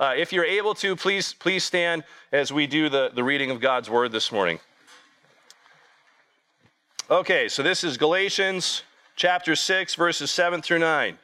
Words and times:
Uh, 0.00 0.14
if 0.16 0.32
you're 0.32 0.46
able 0.46 0.74
to, 0.74 0.96
please, 0.96 1.34
please 1.34 1.62
stand 1.62 2.02
as 2.32 2.50
we 2.50 2.66
do 2.66 2.88
the, 2.88 3.10
the 3.14 3.22
reading 3.22 3.50
of 3.50 3.60
God's 3.60 3.90
word 3.90 4.10
this 4.12 4.32
morning. 4.32 4.58
Okay, 7.10 7.48
so 7.48 7.62
this 7.62 7.84
is 7.84 7.98
Galatians 7.98 8.82
chapter 9.14 9.54
6, 9.54 9.94
verses 9.96 10.30
7 10.30 10.62
through 10.62 10.78
9. 10.78 11.18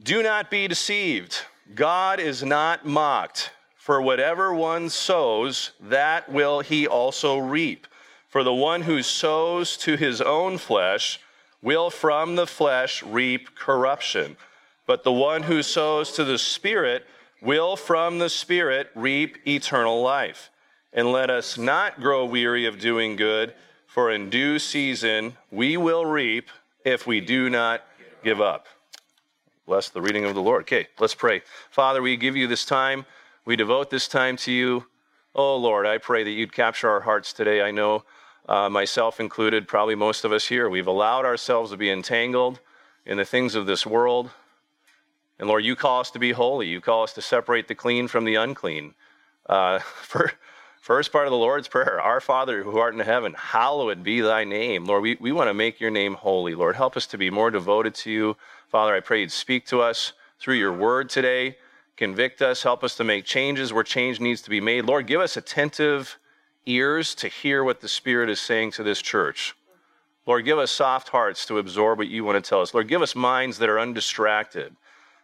Do 0.00 0.22
not 0.22 0.52
be 0.52 0.68
deceived. 0.68 1.38
God 1.74 2.20
is 2.20 2.44
not 2.44 2.86
mocked. 2.86 3.50
For 3.74 4.00
whatever 4.00 4.54
one 4.54 4.88
sows, 4.88 5.72
that 5.80 6.30
will 6.30 6.60
he 6.60 6.86
also 6.86 7.38
reap. 7.38 7.88
For 8.28 8.44
the 8.44 8.54
one 8.54 8.82
who 8.82 9.02
sows 9.02 9.76
to 9.78 9.96
his 9.96 10.20
own 10.20 10.58
flesh 10.58 11.18
will 11.60 11.90
from 11.90 12.36
the 12.36 12.46
flesh 12.46 13.02
reap 13.02 13.56
corruption. 13.56 14.36
But 14.86 15.02
the 15.02 15.12
one 15.12 15.42
who 15.42 15.64
sows 15.64 16.12
to 16.12 16.22
the 16.22 16.38
Spirit 16.38 17.04
will 17.40 17.76
from 17.76 18.18
the 18.18 18.28
Spirit 18.30 18.90
reap 18.94 19.38
eternal 19.46 20.02
life. 20.02 20.50
And 20.92 21.12
let 21.12 21.30
us 21.30 21.58
not 21.58 22.00
grow 22.00 22.24
weary 22.24 22.66
of 22.66 22.78
doing 22.78 23.16
good, 23.16 23.54
for 23.86 24.10
in 24.10 24.30
due 24.30 24.58
season 24.58 25.36
we 25.50 25.76
will 25.76 26.06
reap 26.06 26.48
if 26.84 27.06
we 27.06 27.20
do 27.20 27.50
not 27.50 27.84
give 28.24 28.40
up. 28.40 28.66
Bless 29.66 29.90
the 29.90 30.00
reading 30.00 30.24
of 30.24 30.34
the 30.34 30.40
Lord. 30.40 30.62
Okay, 30.62 30.88
let's 30.98 31.14
pray. 31.14 31.42
Father, 31.70 32.00
we 32.00 32.16
give 32.16 32.36
you 32.36 32.46
this 32.46 32.64
time. 32.64 33.04
We 33.44 33.54
devote 33.54 33.90
this 33.90 34.08
time 34.08 34.36
to 34.38 34.52
you. 34.52 34.86
Oh, 35.34 35.56
Lord, 35.56 35.86
I 35.86 35.98
pray 35.98 36.24
that 36.24 36.30
you'd 36.30 36.52
capture 36.52 36.88
our 36.88 37.00
hearts 37.00 37.32
today. 37.32 37.60
I 37.60 37.70
know, 37.70 38.04
uh, 38.48 38.70
myself 38.70 39.20
included, 39.20 39.68
probably 39.68 39.94
most 39.94 40.24
of 40.24 40.32
us 40.32 40.48
here, 40.48 40.70
we've 40.70 40.86
allowed 40.86 41.26
ourselves 41.26 41.70
to 41.70 41.76
be 41.76 41.90
entangled 41.90 42.60
in 43.04 43.18
the 43.18 43.24
things 43.26 43.54
of 43.54 43.66
this 43.66 43.86
world. 43.86 44.30
And 45.38 45.48
Lord, 45.48 45.64
you 45.64 45.76
call 45.76 46.00
us 46.00 46.10
to 46.12 46.18
be 46.18 46.32
holy. 46.32 46.66
You 46.66 46.80
call 46.80 47.04
us 47.04 47.12
to 47.14 47.22
separate 47.22 47.68
the 47.68 47.74
clean 47.74 48.08
from 48.08 48.24
the 48.24 48.34
unclean. 48.34 48.94
Uh, 49.46 49.78
for, 50.02 50.32
first 50.80 51.12
part 51.12 51.26
of 51.26 51.30
the 51.30 51.36
Lord's 51.36 51.68
Prayer 51.68 52.00
Our 52.00 52.20
Father 52.20 52.62
who 52.62 52.78
art 52.78 52.94
in 52.94 53.00
heaven, 53.00 53.34
hallowed 53.34 54.02
be 54.02 54.20
thy 54.20 54.44
name. 54.44 54.84
Lord, 54.84 55.02
we, 55.02 55.16
we 55.20 55.32
want 55.32 55.48
to 55.48 55.54
make 55.54 55.80
your 55.80 55.90
name 55.90 56.14
holy. 56.14 56.54
Lord, 56.54 56.76
help 56.76 56.96
us 56.96 57.06
to 57.08 57.18
be 57.18 57.30
more 57.30 57.50
devoted 57.50 57.94
to 57.96 58.10
you. 58.10 58.36
Father, 58.68 58.94
I 58.94 59.00
pray 59.00 59.20
you'd 59.20 59.32
speak 59.32 59.66
to 59.66 59.80
us 59.80 60.12
through 60.40 60.56
your 60.56 60.72
word 60.72 61.08
today. 61.08 61.56
Convict 61.96 62.42
us, 62.42 62.62
help 62.62 62.84
us 62.84 62.94
to 62.96 63.04
make 63.04 63.24
changes 63.24 63.72
where 63.72 63.82
change 63.82 64.20
needs 64.20 64.40
to 64.42 64.50
be 64.50 64.60
made. 64.60 64.84
Lord, 64.84 65.06
give 65.06 65.20
us 65.20 65.36
attentive 65.36 66.16
ears 66.64 67.14
to 67.16 67.28
hear 67.28 67.64
what 67.64 67.80
the 67.80 67.88
Spirit 67.88 68.30
is 68.30 68.40
saying 68.40 68.70
to 68.72 68.82
this 68.82 69.02
church. 69.02 69.56
Lord, 70.26 70.44
give 70.44 70.58
us 70.58 70.70
soft 70.70 71.08
hearts 71.08 71.46
to 71.46 71.58
absorb 71.58 71.98
what 71.98 72.08
you 72.08 72.22
want 72.22 72.42
to 72.42 72.46
tell 72.46 72.60
us. 72.60 72.74
Lord, 72.74 72.86
give 72.86 73.02
us 73.02 73.16
minds 73.16 73.58
that 73.58 73.68
are 73.68 73.80
undistracted. 73.80 74.76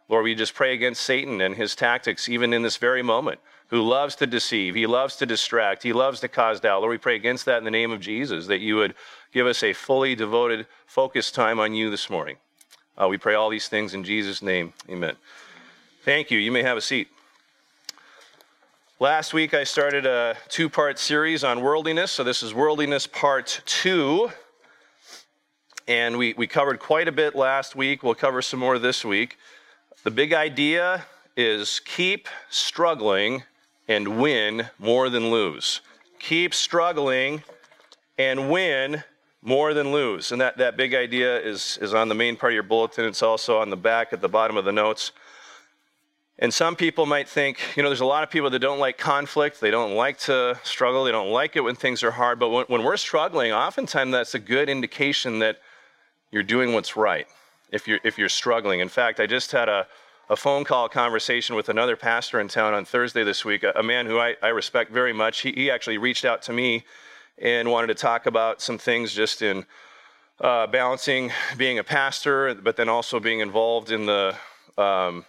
Lord, 0.09 0.25
we 0.25 0.35
just 0.35 0.55
pray 0.55 0.75
against 0.75 1.03
Satan 1.03 1.41
and 1.41 1.55
his 1.55 1.75
tactics, 1.75 2.29
even 2.29 2.53
in 2.53 2.63
this 2.63 2.77
very 2.77 3.03
moment, 3.03 3.41
who 3.69 3.81
loves 3.81 4.15
to 4.17 4.27
deceive, 4.27 4.75
he 4.75 4.87
loves 4.87 5.17
to 5.17 5.27
distract, 5.27 5.83
he 5.83 5.93
loves 5.93 6.21
to 6.21 6.29
cause 6.29 6.61
doubt. 6.61 6.83
Lord, 6.83 6.91
we 6.91 6.99
pray 6.99 7.17
against 7.17 7.47
that 7.47 7.59
in 7.59 7.65
the 7.65 7.71
name 7.71 7.91
of 7.91 8.01
Jesus, 8.01 8.47
that 8.47 8.61
you 8.61 8.77
would 8.77 8.95
give 9.33 9.47
us 9.47 9.63
a 9.63 9.73
fully 9.73 10.15
devoted, 10.15 10.67
focused 10.87 11.35
time 11.35 11.59
on 11.59 11.75
you 11.75 11.91
this 11.91 12.11
morning. 12.11 12.37
Uh, 12.97 13.09
we 13.09 13.19
pray 13.19 13.35
all 13.35 13.51
these 13.51 13.67
things 13.67 13.95
in 13.95 14.05
Jesus' 14.05 14.43
name. 14.43 14.73
Amen. 14.89 15.17
Thank 16.05 16.31
you. 16.31 16.39
You 16.39 16.53
may 16.53 16.63
have 16.63 16.77
a 16.77 16.83
seat. 16.83 17.09
Last 19.01 19.35
week 19.35 19.55
I 19.55 19.65
started 19.65 20.07
a 20.07 20.37
two 20.49 20.69
part 20.69 20.99
series 20.99 21.43
on 21.43 21.61
worldliness. 21.61 22.13
So 22.13 22.23
this 22.23 22.43
is 22.43 22.55
worldliness 22.55 23.07
part 23.07 23.61
two. 23.67 24.31
And 25.89 26.17
we, 26.17 26.35
we 26.35 26.47
covered 26.47 26.79
quite 26.79 27.09
a 27.09 27.13
bit 27.13 27.35
last 27.35 27.75
week. 27.75 28.03
We'll 28.03 28.15
cover 28.15 28.41
some 28.41 28.61
more 28.61 28.79
this 28.79 29.05
week. 29.05 29.37
The 30.05 30.11
big 30.11 30.35
idea 30.35 31.07
is 31.35 31.81
keep 31.81 32.29
struggling 32.51 33.43
and 33.89 34.21
win 34.21 34.69
more 34.79 35.09
than 35.09 35.31
lose. 35.31 35.81
Keep 36.19 36.53
struggling 36.53 37.43
and 38.19 38.51
win 38.51 39.03
more 39.41 39.73
than 39.73 39.93
lose. 39.93 40.31
And 40.31 40.43
that, 40.43 40.59
that 40.59 40.77
big 40.77 40.93
idea 40.93 41.41
is, 41.41 41.79
is 41.81 41.95
on 41.95 42.11
the 42.11 42.15
main 42.15 42.37
part 42.37 42.53
of 42.53 42.55
your 42.55 42.65
bulletin. 42.65 43.07
It's 43.07 43.23
also 43.23 43.57
on 43.57 43.71
the 43.71 43.79
back 43.79 44.13
at 44.13 44.21
the 44.21 44.29
bottom 44.29 44.59
of 44.59 44.67
the 44.67 44.73
notes. 44.73 45.13
And 46.39 46.53
some 46.53 46.77
people 46.77 47.07
might 47.07 47.27
think, 47.27 47.59
you 47.75 47.83
know, 47.83 47.89
there's 47.89 48.01
a 48.01 48.05
lot 48.05 48.23
of 48.23 48.31
people 48.31 48.51
that 48.51 48.59
don't 48.59 48.79
like 48.79 48.99
conflict. 48.99 49.59
They 49.59 49.71
don't 49.71 49.95
like 49.95 50.19
to 50.21 50.61
struggle. 50.65 51.05
They 51.05 51.13
don't 51.13 51.31
like 51.31 51.57
it 51.57 51.61
when 51.61 51.77
things 51.77 52.03
are 52.03 52.11
hard. 52.11 52.39
But 52.39 52.51
when, 52.51 52.67
when 52.67 52.83
we're 52.85 52.99
struggling, 52.99 53.53
oftentimes 53.53 54.13
that's 54.13 54.35
a 54.35 54.39
good 54.39 54.69
indication 54.69 55.39
that 55.39 55.61
you're 56.31 56.43
doing 56.43 56.75
what's 56.75 56.95
right 56.95 57.27
if 57.75 57.89
you're, 57.89 57.99
if 58.05 58.17
you're 58.17 58.29
struggling. 58.29 58.81
In 58.81 58.89
fact, 58.89 59.19
I 59.19 59.27
just 59.27 59.51
had 59.51 59.69
a, 59.69 59.87
a 60.31 60.37
phone 60.37 60.65
call 60.65 60.89
conversation 60.89 61.57
with 61.57 61.69
another 61.69 61.97
pastor 61.97 62.41
in 62.41 62.47
town 62.47 62.73
on 62.73 62.85
Thursday 62.85 63.25
this 63.25 63.45
week, 63.45 63.65
a, 63.65 63.73
a 63.77 63.83
man 63.83 64.07
who 64.07 64.19
I, 64.19 64.37
I, 64.43 64.49
respect 64.49 64.93
very 64.93 65.13
much. 65.13 65.41
He, 65.41 65.53
he, 65.53 65.71
actually 65.71 65.99
reached 65.99 66.25
out 66.25 66.41
to 66.43 66.53
me 66.53 66.85
and 67.37 67.69
wanted 67.71 67.89
to 67.89 67.95
talk 67.95 68.27
about 68.27 68.63
some 68.63 68.79
things 68.79 69.13
just 69.13 69.43
in 69.43 69.67
uh, 70.41 70.69
balancing 70.69 71.33
being 71.57 71.81
a 71.81 71.85
pastor, 71.85 72.55
but 72.55 72.77
then 72.77 72.89
also 72.89 73.19
being 73.19 73.41
involved 73.41 73.91
in 73.91 74.07
the 74.07 74.37
um, 74.79 75.25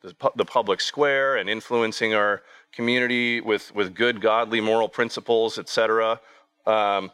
the, 0.00 0.14
the 0.34 0.44
public 0.44 0.80
square 0.80 1.36
and 1.36 1.48
influencing 1.48 2.14
our 2.14 2.42
community 2.72 3.40
with, 3.40 3.72
with 3.74 3.94
good, 3.94 4.20
godly, 4.20 4.60
moral 4.60 4.88
principles, 4.88 5.58
etc. 5.58 6.20
Um, 6.66 7.12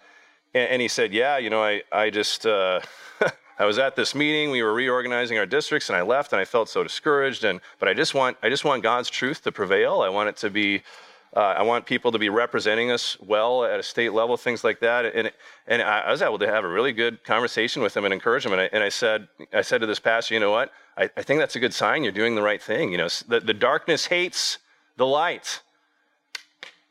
and, 0.55 0.71
and, 0.71 0.83
he 0.83 0.89
said, 0.89 1.12
Yeah, 1.12 1.37
you 1.37 1.50
know, 1.50 1.62
I, 1.62 1.83
I 1.93 2.10
just, 2.10 2.47
uh, 2.47 2.81
I 3.59 3.65
was 3.65 3.79
at 3.79 3.97
this 3.97 4.15
meeting, 4.15 4.51
we 4.51 4.63
were 4.63 4.73
reorganizing 4.73 5.37
our 5.37 5.47
districts, 5.47 5.89
and 5.89 5.97
I 5.97 6.03
left 6.03 6.33
and 6.33 6.41
I 6.41 6.45
felt 6.45 6.69
so 6.69 6.83
discouraged. 6.83 7.45
And, 7.45 7.61
but 7.79 7.89
I 7.89 7.95
just, 7.95 8.15
want, 8.15 8.37
I 8.43 8.49
just 8.49 8.65
want 8.65 8.83
God's 8.83 9.11
truth 9.11 9.43
to 9.43 9.53
prevail. 9.53 10.01
I 10.01 10.09
want 10.09 10.29
it 10.29 10.37
to 10.39 10.51
be. 10.51 10.83
Uh, 11.37 11.41
I 11.41 11.63
want 11.63 11.85
people 11.85 12.11
to 12.13 12.19
be 12.19 12.31
representing 12.31 12.91
us 12.91 13.21
well 13.21 13.63
at 13.63 13.79
a 13.79 13.83
state 13.83 14.15
level, 14.15 14.39
things 14.39 14.65
like 14.65 14.81
that. 14.81 15.05
And, 15.05 15.31
and 15.67 15.83
I 15.83 16.11
was 16.11 16.23
able 16.23 16.39
to 16.39 16.47
have 16.47 16.65
a 16.65 16.69
really 16.69 16.93
good 16.93 17.23
conversation 17.23 17.83
with 17.83 17.95
him 17.95 18.07
and 18.07 18.15
encourage 18.15 18.47
him. 18.47 18.53
And 18.53 18.63
I, 18.63 18.71
and 18.73 18.83
I 18.83 18.89
said, 18.89 19.29
I 19.53 19.61
said 19.61 19.83
to 19.83 19.87
this 19.87 19.99
pastor, 19.99 20.33
you 20.33 20.41
know 20.41 20.51
what? 20.51 20.73
I, 20.97 21.11
I 21.19 21.23
think 21.23 21.39
that's 21.39 21.55
a 21.55 21.61
good 21.61 21.75
sign 21.75 22.03
you're 22.03 22.13
doing 22.13 22.35
the 22.35 22.43
right 22.43 22.63
thing. 22.63 22.93
You 22.93 22.97
know, 22.97 23.09
the, 23.29 23.41
the 23.41 23.53
darkness 23.53 24.07
hates 24.07 24.57
the 24.97 25.05
light. 25.05 25.61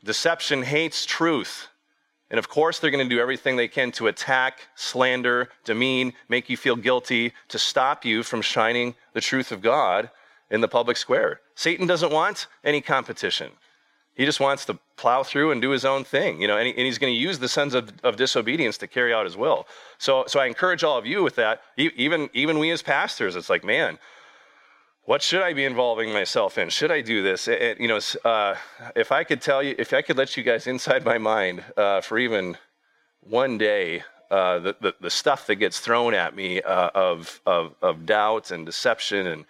Deception 0.04 0.62
hates 0.62 1.04
truth. 1.04 1.70
And 2.30 2.40
of 2.40 2.50
course, 2.50 2.80
they're 2.80 2.92
going 2.92 3.08
to 3.08 3.16
do 3.16 3.22
everything 3.22 3.56
they 3.56 3.70
can 3.70 3.92
to 3.94 4.08
attack, 4.08 4.68
slander, 4.76 5.50
demean, 5.64 6.14
make 6.28 6.50
you 6.50 6.58
feel 6.58 6.76
guilty, 6.76 7.34
to 7.48 7.58
stop 7.58 8.04
you 8.04 8.22
from 8.22 8.42
shining 8.42 8.96
the 9.14 9.22
truth 9.22 9.52
of 9.52 9.62
God 9.62 10.10
in 10.50 10.62
the 10.62 10.68
public 10.68 10.98
square. 10.98 11.40
Satan 11.56 11.88
doesn't 11.88 12.12
want 12.12 12.48
any 12.64 12.82
competition. 12.82 13.52
He 14.16 14.26
just 14.26 14.40
wants 14.40 14.66
to 14.66 14.80
plow 14.98 15.22
through 15.24 15.52
and 15.52 15.62
do 15.62 15.70
his 15.70 15.86
own 15.86 16.04
thing, 16.04 16.42
you 16.42 16.48
know, 16.48 16.58
and, 16.58 16.68
he, 16.68 16.74
and 16.74 16.82
he's 16.82 16.98
going 16.98 17.14
to 17.14 17.20
use 17.20 17.38
the 17.38 17.48
sons 17.48 17.76
of, 17.76 17.92
of, 18.04 18.16
disobedience 18.16 18.78
to 18.80 18.88
carry 18.88 19.14
out 19.14 19.26
his 19.26 19.38
will. 19.38 19.68
So, 20.00 20.24
so 20.28 20.40
I 20.40 20.48
encourage 20.48 20.84
all 20.84 20.98
of 20.98 21.06
you 21.06 21.22
with 21.22 21.36
that. 21.36 21.62
Even, 21.78 22.28
even 22.34 22.58
we 22.58 22.72
as 22.72 22.82
pastors, 22.82 23.36
it's 23.36 23.50
like, 23.50 23.64
man, 23.64 24.00
what 25.08 25.22
should 25.22 25.42
I 25.42 25.54
be 25.54 25.64
involving 25.64 26.12
myself 26.12 26.58
in? 26.58 26.68
Should 26.68 26.92
I 26.92 27.00
do 27.00 27.24
this? 27.24 27.48
You 27.48 27.88
know, 27.88 28.00
uh, 28.26 28.56
if 28.94 29.14
I 29.14 29.24
could 29.24 29.42
tell 29.42 29.64
you, 29.64 29.74
if 29.80 29.94
I 29.94 30.02
could 30.02 30.18
let 30.18 30.36
you 30.36 30.44
guys 30.44 30.68
inside 30.68 31.06
my 31.06 31.18
mind 31.18 31.64
uh, 31.78 32.02
for 32.02 32.20
even 32.20 32.58
one 33.22 33.58
day, 33.58 34.04
uh, 34.30 34.60
the, 34.60 34.76
the, 34.82 34.96
the, 35.00 35.10
stuff 35.10 35.48
that 35.48 35.56
gets 35.56 35.80
thrown 35.80 36.14
at 36.14 36.36
me 36.36 36.62
uh, 36.62 36.90
of, 36.94 37.40
of, 37.46 37.74
of 37.82 38.06
doubt 38.06 38.52
and 38.52 38.66
deception 38.66 39.28
and 39.28 39.46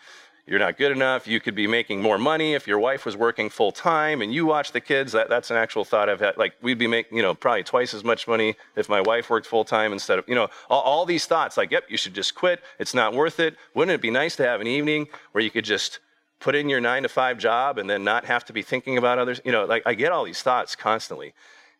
you're 0.47 0.59
not 0.59 0.77
good 0.77 0.93
enough. 0.93 1.27
You 1.27 1.41
could 1.41 1.55
be 1.55 1.67
making 1.67 2.01
more 2.01 2.17
money 2.17 2.53
if 2.53 2.67
your 2.67 2.79
wife 2.79 3.05
was 3.05 3.17
working 3.17 3.49
full 3.49 3.73
time 3.73 4.21
and 4.21 4.33
you 4.33 4.45
watch 4.45 4.71
the 4.71 4.79
kids. 4.79 5.11
That, 5.11 5.27
that's 5.27 5.51
an 5.51 5.57
actual 5.57 5.83
thought 5.83 6.07
I've 6.07 6.21
had. 6.21 6.37
Like, 6.37 6.53
we'd 6.61 6.77
be 6.77 6.87
making, 6.87 7.17
you 7.17 7.21
know, 7.21 7.35
probably 7.35 7.63
twice 7.63 7.93
as 7.93 8.05
much 8.05 8.29
money 8.29 8.55
if 8.77 8.87
my 8.87 9.01
wife 9.01 9.29
worked 9.29 9.45
full 9.45 9.65
time 9.65 9.91
instead 9.91 10.19
of, 10.19 10.25
you 10.27 10.35
know, 10.35 10.47
all, 10.69 10.81
all, 10.81 11.05
these 11.05 11.25
thoughts 11.25 11.57
like, 11.57 11.69
yep, 11.71 11.83
you 11.89 11.97
should 11.97 12.13
just 12.13 12.33
quit. 12.33 12.61
It's 12.79 12.93
not 12.93 13.13
worth 13.13 13.41
it. 13.41 13.57
Wouldn't 13.73 13.93
it 13.93 14.01
be 14.01 14.09
nice 14.09 14.37
to 14.37 14.43
have 14.43 14.61
an 14.61 14.67
evening 14.67 15.07
where 15.33 15.43
you 15.43 15.51
could 15.51 15.65
just 15.65 15.99
put 16.39 16.55
in 16.55 16.69
your 16.69 16.79
nine 16.79 17.03
to 17.03 17.09
five 17.09 17.37
job 17.37 17.77
and 17.77 17.89
then 17.89 18.05
not 18.05 18.23
have 18.23 18.45
to 18.45 18.53
be 18.53 18.61
thinking 18.61 18.97
about 18.97 19.19
others? 19.19 19.41
You 19.43 19.51
know, 19.51 19.65
like, 19.65 19.83
I 19.85 19.95
get 19.95 20.13
all 20.13 20.23
these 20.23 20.41
thoughts 20.41 20.77
constantly. 20.77 21.33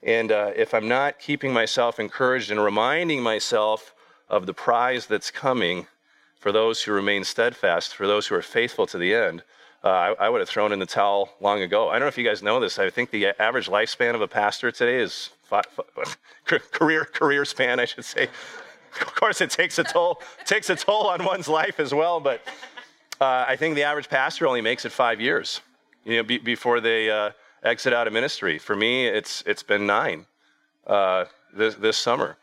And 0.04 0.30
uh, 0.30 0.52
if 0.58 0.74
I'm 0.74 0.90
not 0.90 1.20
keeping 1.20 1.54
myself 1.54 2.02
encouraged 2.02 2.52
and 2.52 2.62
reminding 2.62 3.24
myself 3.24 3.94
of 4.30 4.46
the 4.46 4.54
prize 4.54 5.06
that's 5.06 5.32
coming, 5.32 5.88
for 6.40 6.52
those 6.52 6.84
who 6.84 6.92
remain 6.92 7.24
steadfast, 7.24 7.96
for 7.96 8.08
those 8.08 8.28
who 8.28 8.36
are 8.36 8.42
faithful 8.42 8.86
to 8.88 8.98
the 8.98 9.14
end, 9.14 9.44
uh, 9.84 9.90
I, 9.90 10.26
I, 10.26 10.30
would 10.30 10.40
have 10.40 10.50
thrown 10.50 10.72
in 10.72 10.80
the 10.80 10.86
towel 10.86 11.30
long 11.40 11.62
ago. 11.62 11.90
I 11.90 11.94
don't 11.94 12.02
know 12.02 12.08
if 12.08 12.18
you 12.18 12.24
guys 12.24 12.42
know 12.42 12.60
this. 12.60 12.80
I 12.80 12.90
think 12.90 13.12
the 13.12 13.28
average 13.42 13.68
lifespan 13.68 14.16
of 14.16 14.22
a 14.22 14.28
pastor 14.28 14.72
today 14.72 15.00
is 15.00 15.30
five, 15.44 15.66
five, 15.96 16.18
career 16.72 17.06
career 17.06 17.46
span, 17.46 17.80
I 17.80 17.86
should 17.86 18.06
say. 18.06 18.30
Of 19.00 19.14
course, 19.14 19.42
it 19.42 19.52
takes 19.52 19.78
a 19.78 19.84
toll 19.84 20.24
takes 20.46 20.72
a 20.72 20.76
toll 20.76 21.08
on 21.08 21.24
one's 21.24 21.48
life 21.48 21.80
as 21.80 21.94
well. 21.94 22.20
But 22.20 22.42
uh, 23.22 23.46
I 23.48 23.56
think 23.56 23.76
the 23.76 23.84
average 23.84 24.10
pastor 24.10 24.48
only 24.48 24.62
makes 24.62 24.86
it 24.86 24.92
five 24.92 25.22
years, 25.22 25.62
you 26.04 26.16
know, 26.16 26.24
be, 26.24 26.40
before 26.40 26.80
they 26.80 27.12
uh, 27.12 27.32
exit 27.62 27.94
out 27.94 28.08
of 28.08 28.14
ministry. 28.14 28.58
For 28.58 28.76
me, 28.76 29.06
it's 29.06 29.44
it's 29.46 29.62
been 29.62 29.86
nine 29.86 30.26
uh, 30.88 31.26
this 31.54 31.76
this 31.76 31.96
summer, 31.96 32.38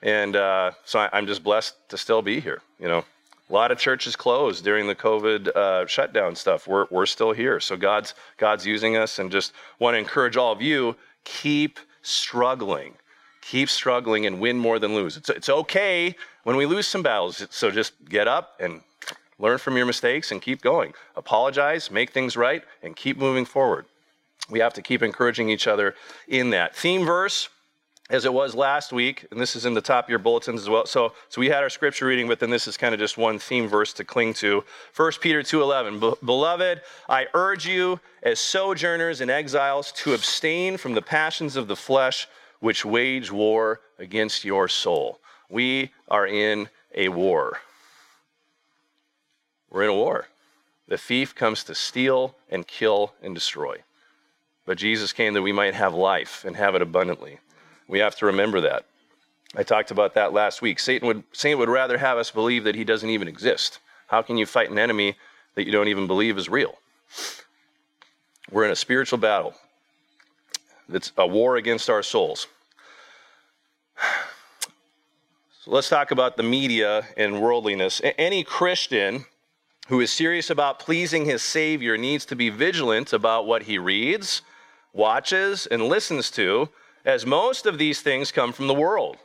and 0.00 0.36
uh, 0.36 0.72
so 0.84 1.00
I, 1.00 1.08
I'm 1.12 1.26
just 1.26 1.42
blessed 1.42 1.74
to 1.88 1.98
still 1.98 2.22
be 2.22 2.38
here. 2.38 2.60
You 2.78 2.86
know 2.86 3.04
A 3.50 3.52
lot 3.52 3.72
of 3.72 3.78
churches 3.78 4.14
closed 4.14 4.62
during 4.62 4.86
the 4.86 4.94
COVID 4.94 5.48
uh, 5.48 5.86
shutdown 5.86 6.36
stuff. 6.36 6.68
We're, 6.68 6.86
we're 6.88 7.06
still 7.06 7.32
here. 7.32 7.58
So 7.58 7.76
God's, 7.76 8.14
God's 8.36 8.64
using 8.64 8.96
us 8.96 9.18
and 9.18 9.30
just 9.30 9.52
want 9.80 9.94
to 9.94 9.98
encourage 9.98 10.36
all 10.36 10.52
of 10.52 10.62
you 10.62 10.94
keep 11.24 11.80
struggling. 12.00 12.94
Keep 13.42 13.68
struggling 13.68 14.26
and 14.26 14.38
win 14.38 14.56
more 14.56 14.78
than 14.78 14.94
lose. 14.94 15.16
It's, 15.16 15.28
it's 15.30 15.48
okay 15.48 16.14
when 16.44 16.56
we 16.56 16.64
lose 16.64 16.86
some 16.86 17.02
battles. 17.02 17.44
So 17.50 17.72
just 17.72 17.92
get 18.08 18.28
up 18.28 18.54
and 18.60 18.82
learn 19.40 19.58
from 19.58 19.76
your 19.76 19.86
mistakes 19.86 20.30
and 20.30 20.40
keep 20.40 20.62
going. 20.62 20.94
Apologize, 21.16 21.90
make 21.90 22.10
things 22.10 22.36
right, 22.36 22.62
and 22.84 22.94
keep 22.94 23.18
moving 23.18 23.44
forward. 23.44 23.86
We 24.48 24.60
have 24.60 24.74
to 24.74 24.82
keep 24.82 25.02
encouraging 25.02 25.50
each 25.50 25.66
other 25.66 25.96
in 26.28 26.50
that. 26.50 26.76
Theme 26.76 27.04
verse 27.04 27.48
as 28.10 28.24
it 28.24 28.34
was 28.34 28.56
last 28.56 28.92
week, 28.92 29.24
and 29.30 29.40
this 29.40 29.54
is 29.54 29.64
in 29.64 29.72
the 29.72 29.80
top 29.80 30.04
of 30.04 30.10
your 30.10 30.18
bulletins 30.18 30.60
as 30.60 30.68
well. 30.68 30.84
So, 30.84 31.12
so 31.28 31.40
we 31.40 31.48
had 31.48 31.62
our 31.62 31.70
scripture 31.70 32.06
reading, 32.06 32.26
but 32.26 32.40
then 32.40 32.50
this 32.50 32.66
is 32.66 32.76
kind 32.76 32.92
of 32.92 32.98
just 32.98 33.16
one 33.16 33.38
theme 33.38 33.68
verse 33.68 33.92
to 33.94 34.04
cling 34.04 34.34
to. 34.34 34.64
1 34.96 35.12
Peter 35.20 35.42
2.11, 35.42 36.18
Beloved, 36.24 36.82
I 37.08 37.28
urge 37.34 37.66
you 37.66 38.00
as 38.24 38.40
sojourners 38.40 39.20
and 39.20 39.30
exiles 39.30 39.92
to 39.92 40.12
abstain 40.12 40.76
from 40.76 40.94
the 40.94 41.02
passions 41.02 41.54
of 41.54 41.68
the 41.68 41.76
flesh 41.76 42.26
which 42.58 42.84
wage 42.84 43.30
war 43.30 43.80
against 43.98 44.44
your 44.44 44.66
soul. 44.66 45.20
We 45.48 45.92
are 46.08 46.26
in 46.26 46.68
a 46.94 47.10
war. 47.10 47.60
We're 49.70 49.84
in 49.84 49.90
a 49.90 49.94
war. 49.94 50.26
The 50.88 50.98
thief 50.98 51.36
comes 51.36 51.62
to 51.64 51.76
steal 51.76 52.34
and 52.50 52.66
kill 52.66 53.14
and 53.22 53.36
destroy. 53.36 53.76
But 54.66 54.78
Jesus 54.78 55.12
came 55.12 55.32
that 55.34 55.42
we 55.42 55.52
might 55.52 55.74
have 55.74 55.94
life 55.94 56.44
and 56.44 56.56
have 56.56 56.74
it 56.74 56.82
abundantly. 56.82 57.38
We 57.90 57.98
have 57.98 58.14
to 58.16 58.26
remember 58.26 58.60
that. 58.60 58.86
I 59.56 59.64
talked 59.64 59.90
about 59.90 60.14
that 60.14 60.32
last 60.32 60.62
week. 60.62 60.78
Satan 60.78 61.08
would, 61.08 61.24
Satan 61.32 61.58
would 61.58 61.68
rather 61.68 61.98
have 61.98 62.18
us 62.18 62.30
believe 62.30 62.62
that 62.62 62.76
he 62.76 62.84
doesn't 62.84 63.10
even 63.10 63.26
exist. 63.26 63.80
How 64.06 64.22
can 64.22 64.36
you 64.36 64.46
fight 64.46 64.70
an 64.70 64.78
enemy 64.78 65.16
that 65.56 65.66
you 65.66 65.72
don't 65.72 65.88
even 65.88 66.06
believe 66.06 66.38
is 66.38 66.48
real? 66.48 66.78
We're 68.48 68.64
in 68.64 68.70
a 68.70 68.76
spiritual 68.76 69.18
battle. 69.18 69.54
It's 70.88 71.10
a 71.16 71.26
war 71.26 71.56
against 71.56 71.90
our 71.90 72.04
souls. 72.04 72.46
So 75.62 75.72
let's 75.72 75.88
talk 75.88 76.12
about 76.12 76.36
the 76.36 76.44
media 76.44 77.08
and 77.16 77.42
worldliness. 77.42 78.00
Any 78.16 78.44
Christian 78.44 79.24
who 79.88 80.00
is 80.00 80.12
serious 80.12 80.48
about 80.48 80.78
pleasing 80.78 81.24
his 81.24 81.42
Savior 81.42 81.98
needs 81.98 82.24
to 82.26 82.36
be 82.36 82.50
vigilant 82.50 83.12
about 83.12 83.48
what 83.48 83.64
he 83.64 83.78
reads, 83.78 84.42
watches, 84.92 85.66
and 85.66 85.82
listens 85.82 86.30
to 86.30 86.68
as 87.04 87.24
most 87.26 87.66
of 87.66 87.78
these 87.78 88.00
things 88.00 88.32
come 88.32 88.52
from 88.52 88.66
the 88.66 88.74
world. 88.74 89.16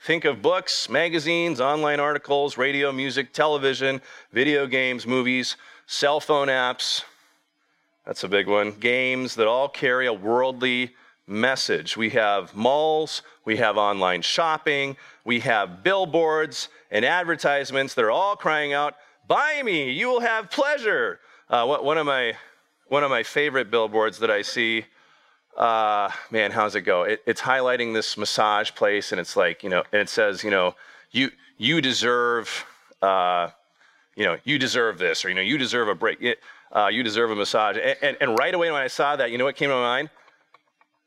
Think 0.00 0.24
of 0.24 0.42
books, 0.42 0.88
magazines, 0.88 1.60
online 1.60 2.00
articles, 2.00 2.58
radio, 2.58 2.90
music, 2.90 3.32
television, 3.32 4.00
video 4.32 4.66
games, 4.66 5.06
movies, 5.06 5.56
cell 5.86 6.18
phone 6.18 6.48
apps. 6.48 7.04
That's 8.04 8.24
a 8.24 8.28
big 8.28 8.48
one. 8.48 8.72
Games 8.72 9.36
that 9.36 9.46
all 9.46 9.68
carry 9.68 10.06
a 10.06 10.12
worldly 10.12 10.94
message. 11.28 11.96
We 11.96 12.10
have 12.10 12.54
malls, 12.54 13.22
we 13.44 13.56
have 13.58 13.76
online 13.76 14.22
shopping, 14.22 14.96
we 15.24 15.40
have 15.40 15.84
billboards 15.84 16.68
and 16.90 17.04
advertisements 17.04 17.94
that 17.94 18.04
are 18.04 18.10
all 18.10 18.34
crying 18.34 18.72
out, 18.72 18.96
Buy 19.28 19.62
me, 19.62 19.92
you 19.92 20.08
will 20.08 20.20
have 20.20 20.50
pleasure. 20.50 21.20
Uh, 21.48 21.78
one, 21.78 21.96
of 21.96 22.06
my, 22.06 22.34
one 22.88 23.04
of 23.04 23.10
my 23.10 23.22
favorite 23.22 23.70
billboards 23.70 24.18
that 24.18 24.30
I 24.30 24.42
see 24.42 24.84
uh, 25.56 26.10
man, 26.30 26.50
how's 26.50 26.74
it 26.74 26.82
go? 26.82 27.02
It, 27.02 27.22
it's 27.26 27.40
highlighting 27.40 27.92
this 27.92 28.16
massage 28.16 28.70
place, 28.72 29.12
and 29.12 29.20
it's 29.20 29.36
like, 29.36 29.62
you 29.62 29.70
know, 29.70 29.82
and 29.92 30.00
it 30.00 30.08
says, 30.08 30.42
you 30.42 30.50
know, 30.50 30.74
you 31.10 31.30
you 31.58 31.80
deserve, 31.80 32.64
uh, 33.02 33.50
you 34.16 34.24
know, 34.24 34.38
you 34.44 34.58
deserve 34.58 34.98
this, 34.98 35.24
or 35.24 35.28
you 35.28 35.34
know, 35.34 35.42
you 35.42 35.58
deserve 35.58 35.88
a 35.88 35.94
break, 35.94 36.22
it, 36.22 36.38
uh, 36.74 36.88
you 36.88 37.02
deserve 37.02 37.30
a 37.30 37.36
massage. 37.36 37.76
And, 37.76 37.96
and, 38.02 38.16
and 38.20 38.38
right 38.38 38.54
away 38.54 38.70
when 38.70 38.80
I 38.80 38.88
saw 38.88 39.16
that, 39.16 39.30
you 39.30 39.38
know 39.38 39.44
what 39.44 39.56
came 39.56 39.68
to 39.68 39.74
my 39.74 39.82
mind? 39.82 40.10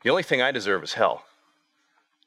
The 0.04 0.12
only 0.12 0.24
thing 0.24 0.42
I 0.42 0.52
deserve 0.52 0.84
is 0.84 0.94
hell. 0.94 1.26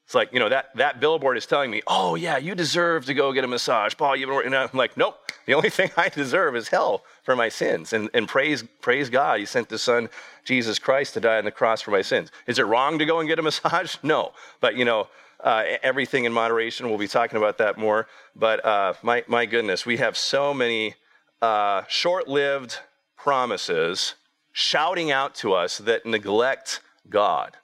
It's 0.05 0.15
like, 0.15 0.33
you 0.33 0.39
know, 0.39 0.49
that, 0.49 0.75
that 0.75 0.99
billboard 0.99 1.37
is 1.37 1.45
telling 1.45 1.71
me, 1.71 1.81
oh, 1.87 2.15
yeah, 2.15 2.37
you 2.37 2.55
deserve 2.55 3.05
to 3.05 3.13
go 3.13 3.31
get 3.31 3.43
a 3.43 3.47
massage. 3.47 3.95
Paul, 3.95 4.15
you've 4.15 4.27
been 4.27 4.53
I'm 4.53 4.69
like, 4.73 4.97
nope, 4.97 5.15
the 5.45 5.53
only 5.53 5.69
thing 5.77 5.91
I 5.95 6.09
deserve 6.09 6.55
is 6.55 6.67
hell 6.67 7.03
for 7.23 7.35
my 7.35 7.49
sins. 7.49 7.93
And, 7.93 8.09
and 8.13 8.27
praise, 8.27 8.63
praise 8.81 9.09
God, 9.09 9.39
He 9.39 9.45
sent 9.45 9.69
His 9.69 9.81
Son, 9.81 10.09
Jesus 10.45 10.79
Christ, 10.79 11.13
to 11.15 11.19
die 11.19 11.37
on 11.37 11.45
the 11.45 11.51
cross 11.51 11.81
for 11.81 11.91
my 11.91 12.01
sins. 12.01 12.31
Is 12.47 12.59
it 12.59 12.63
wrong 12.63 12.99
to 12.99 13.05
go 13.05 13.19
and 13.19 13.27
get 13.27 13.39
a 13.39 13.41
massage? 13.49 13.97
No. 14.03 14.33
But, 14.59 14.75
you 14.75 14.85
know, 14.85 15.07
uh, 15.43 15.63
everything 15.83 16.25
in 16.25 16.33
moderation. 16.33 16.89
We'll 16.89 16.97
be 16.97 17.07
talking 17.07 17.37
about 17.37 17.57
that 17.59 17.77
more. 17.77 18.07
But 18.35 18.65
uh, 18.65 18.93
my, 19.01 19.23
my 19.27 19.45
goodness, 19.45 19.85
we 19.85 19.97
have 19.97 20.17
so 20.17 20.53
many 20.53 20.95
uh, 21.41 21.83
short 21.87 22.27
lived 22.27 22.79
promises 23.15 24.15
shouting 24.51 25.11
out 25.11 25.35
to 25.35 25.53
us 25.53 25.77
that 25.79 26.05
neglect 26.05 26.81
God. 27.09 27.55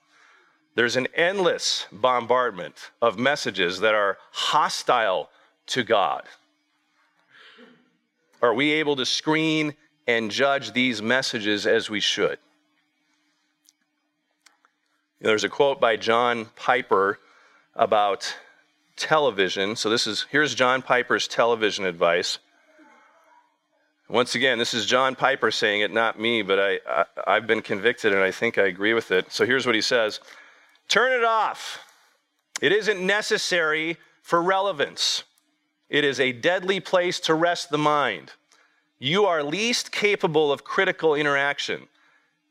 There's 0.74 0.96
an 0.96 1.08
endless 1.14 1.86
bombardment 1.90 2.90
of 3.00 3.18
messages 3.18 3.80
that 3.80 3.94
are 3.94 4.18
hostile 4.32 5.30
to 5.68 5.82
God. 5.82 6.24
Are 8.46 8.54
we 8.54 8.74
able 8.74 8.94
to 8.94 9.04
screen 9.04 9.74
and 10.06 10.30
judge 10.30 10.72
these 10.72 11.02
messages 11.02 11.66
as 11.66 11.90
we 11.90 11.98
should? 11.98 12.38
There's 15.20 15.42
a 15.42 15.48
quote 15.48 15.80
by 15.80 15.96
John 15.96 16.46
Piper 16.54 17.18
about 17.74 18.36
television. 18.94 19.74
So 19.74 19.90
this 19.90 20.06
is 20.06 20.26
here's 20.30 20.54
John 20.54 20.80
Piper's 20.80 21.26
television 21.26 21.84
advice. 21.86 22.38
Once 24.08 24.36
again, 24.36 24.58
this 24.58 24.74
is 24.74 24.86
John 24.86 25.16
Piper 25.16 25.50
saying 25.50 25.80
it, 25.80 25.92
not 25.92 26.20
me, 26.20 26.42
but 26.42 26.60
I, 26.60 27.04
I 27.26 27.34
have 27.34 27.48
been 27.48 27.62
convicted 27.62 28.12
and 28.12 28.22
I 28.22 28.30
think 28.30 28.58
I 28.58 28.66
agree 28.66 28.94
with 28.94 29.10
it. 29.10 29.32
So 29.32 29.44
here's 29.44 29.66
what 29.66 29.74
he 29.74 29.80
says. 29.80 30.20
Turn 30.86 31.10
it 31.10 31.24
off. 31.24 31.80
It 32.62 32.70
isn't 32.70 33.04
necessary 33.04 33.96
for 34.22 34.40
relevance. 34.40 35.24
It 35.88 36.04
is 36.04 36.18
a 36.18 36.32
deadly 36.32 36.80
place 36.80 37.20
to 37.20 37.34
rest 37.34 37.70
the 37.70 37.78
mind. 37.78 38.32
You 38.98 39.26
are 39.26 39.42
least 39.42 39.92
capable 39.92 40.50
of 40.50 40.64
critical 40.64 41.14
interaction. 41.14 41.88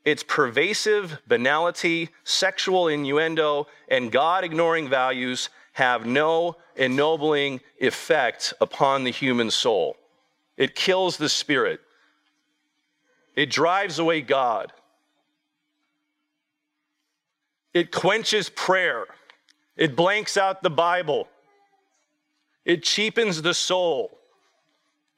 Its 0.04 0.24
pervasive 0.24 1.20
banality, 1.28 2.10
sexual 2.24 2.88
innuendo, 2.88 3.68
and 3.90 4.12
God 4.12 4.44
ignoring 4.44 4.88
values 4.88 5.50
have 5.74 6.06
no 6.06 6.56
ennobling 6.76 7.60
effect 7.80 8.54
upon 8.62 9.04
the 9.04 9.12
human 9.12 9.50
soul. 9.50 9.98
It 10.58 10.76
kills 10.76 11.18
the 11.18 11.30
spirit, 11.30 11.82
it 13.36 13.50
drives 13.50 14.00
away 14.00 14.22
God. 14.22 14.72
It 17.74 17.92
quenches 17.92 18.48
prayer. 18.48 19.06
It 19.76 19.98
blanks 19.98 20.38
out 20.38 20.64
the 20.64 20.70
Bible. 20.70 21.28
It 22.66 22.84
cheapens 22.84 23.42
the 23.42 23.54
soul. 23.54 24.18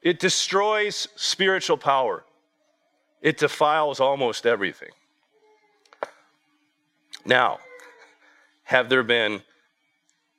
It 0.02 0.20
destroys 0.20 1.08
spiritual 1.16 1.78
power. 1.78 2.24
It 3.20 3.38
defiles 3.38 3.98
almost 3.98 4.46
everything. 4.46 4.90
Now, 7.24 7.58
have 8.64 8.88
there 8.88 9.02
been 9.02 9.42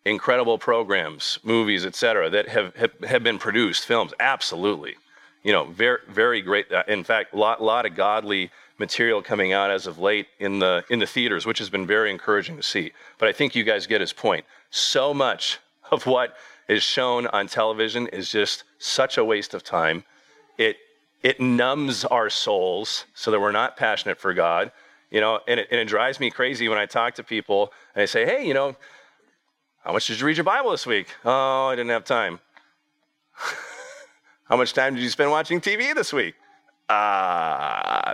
incredible 0.06 0.58
programs, 0.58 1.40
movies, 1.44 1.86
etc., 1.86 2.30
that 2.30 2.48
have, 2.48 2.76
have, 2.76 2.92
have, 3.06 3.24
been 3.24 3.38
produced, 3.38 3.86
films? 3.86 4.14
Absolutely. 4.20 4.96
You 5.44 5.52
know, 5.52 5.66
very, 5.66 6.00
very 6.10 6.42
great. 6.42 6.72
Uh, 6.72 6.84
in 6.88 7.04
fact, 7.04 7.34
a 7.34 7.38
lot, 7.38 7.62
lot 7.62 7.86
of 7.86 7.96
godly 7.96 8.50
material 8.78 9.22
coming 9.22 9.52
out 9.52 9.70
as 9.70 9.88
of 9.88 10.00
late 10.00 10.28
in 10.40 10.60
the 10.60 10.84
in 10.90 11.00
the 11.00 11.06
theaters, 11.06 11.46
which 11.46 11.60
has 11.60 11.70
been 11.70 11.86
very 11.86 12.10
encouraging 12.12 12.56
to 12.56 12.64
see. 12.64 12.92
But 13.18 13.30
I 13.30 13.34
think 13.34 13.56
you 13.56 13.64
guys 13.64 13.88
get 13.88 14.02
his 14.02 14.14
point. 14.14 14.46
So 14.70 15.14
much 15.14 15.60
of 15.92 16.06
what 16.06 16.36
is 16.70 16.84
shown 16.84 17.28
on 17.28 17.48
television 17.48 18.08
is 18.08 18.32
just 18.32 18.64
such 18.78 19.18
a 19.18 19.26
waste 19.26 19.54
of 19.54 19.64
time. 19.64 20.06
It 20.58 20.78
it 21.22 21.42
numbs 21.42 22.06
our 22.06 22.30
souls 22.30 23.06
so 23.14 23.32
that 23.32 23.42
we're 23.42 23.52
not 23.52 23.76
passionate 23.76 24.18
for 24.18 24.34
God. 24.34 24.72
You 25.12 25.20
know, 25.20 25.40
and 25.48 25.60
it, 25.60 25.68
and 25.72 25.80
it 25.80 25.88
drives 25.88 26.20
me 26.20 26.30
crazy 26.30 26.70
when 26.70 26.78
I 26.78 26.86
talk 26.86 27.16
to 27.16 27.24
people 27.24 27.74
and 27.96 28.04
I 28.04 28.06
say, 28.06 28.26
hey, 28.26 28.48
you 28.48 28.54
know, 28.54 28.78
how 29.84 29.92
much 29.92 30.08
did 30.08 30.20
you 30.20 30.26
read 30.26 30.38
your 30.38 30.44
Bible 30.44 30.72
this 30.72 30.86
week? 30.86 31.08
Oh, 31.26 31.68
I 31.68 31.76
didn't 31.76 31.90
have 31.90 32.06
time. 32.06 32.40
how 34.44 34.56
much 34.56 34.74
time 34.74 34.94
did 34.94 35.04
you 35.04 35.10
spend 35.10 35.32
watching 35.32 35.60
TV 35.60 35.94
this 35.96 36.14
week? 36.14 36.36
Uh, 36.88 38.14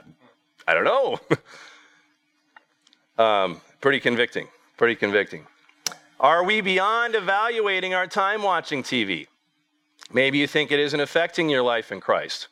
I 0.67 0.73
don't 0.73 0.85
know. 0.85 1.19
um, 3.23 3.61
pretty 3.81 3.99
convicting. 3.99 4.47
Pretty 4.77 4.95
convicting. 4.95 5.45
Are 6.19 6.43
we 6.43 6.61
beyond 6.61 7.13
evaluating 7.13 7.93
our 7.93 8.07
time 8.07 8.41
watching 8.41 8.83
TV? 8.83 9.27
Maybe 10.13 10.37
you 10.37 10.47
think 10.47 10.71
it 10.71 10.79
isn't 10.79 10.99
affecting 10.99 11.49
your 11.49 11.61
life 11.61 11.91
in 11.91 11.99
Christ. 11.99 12.47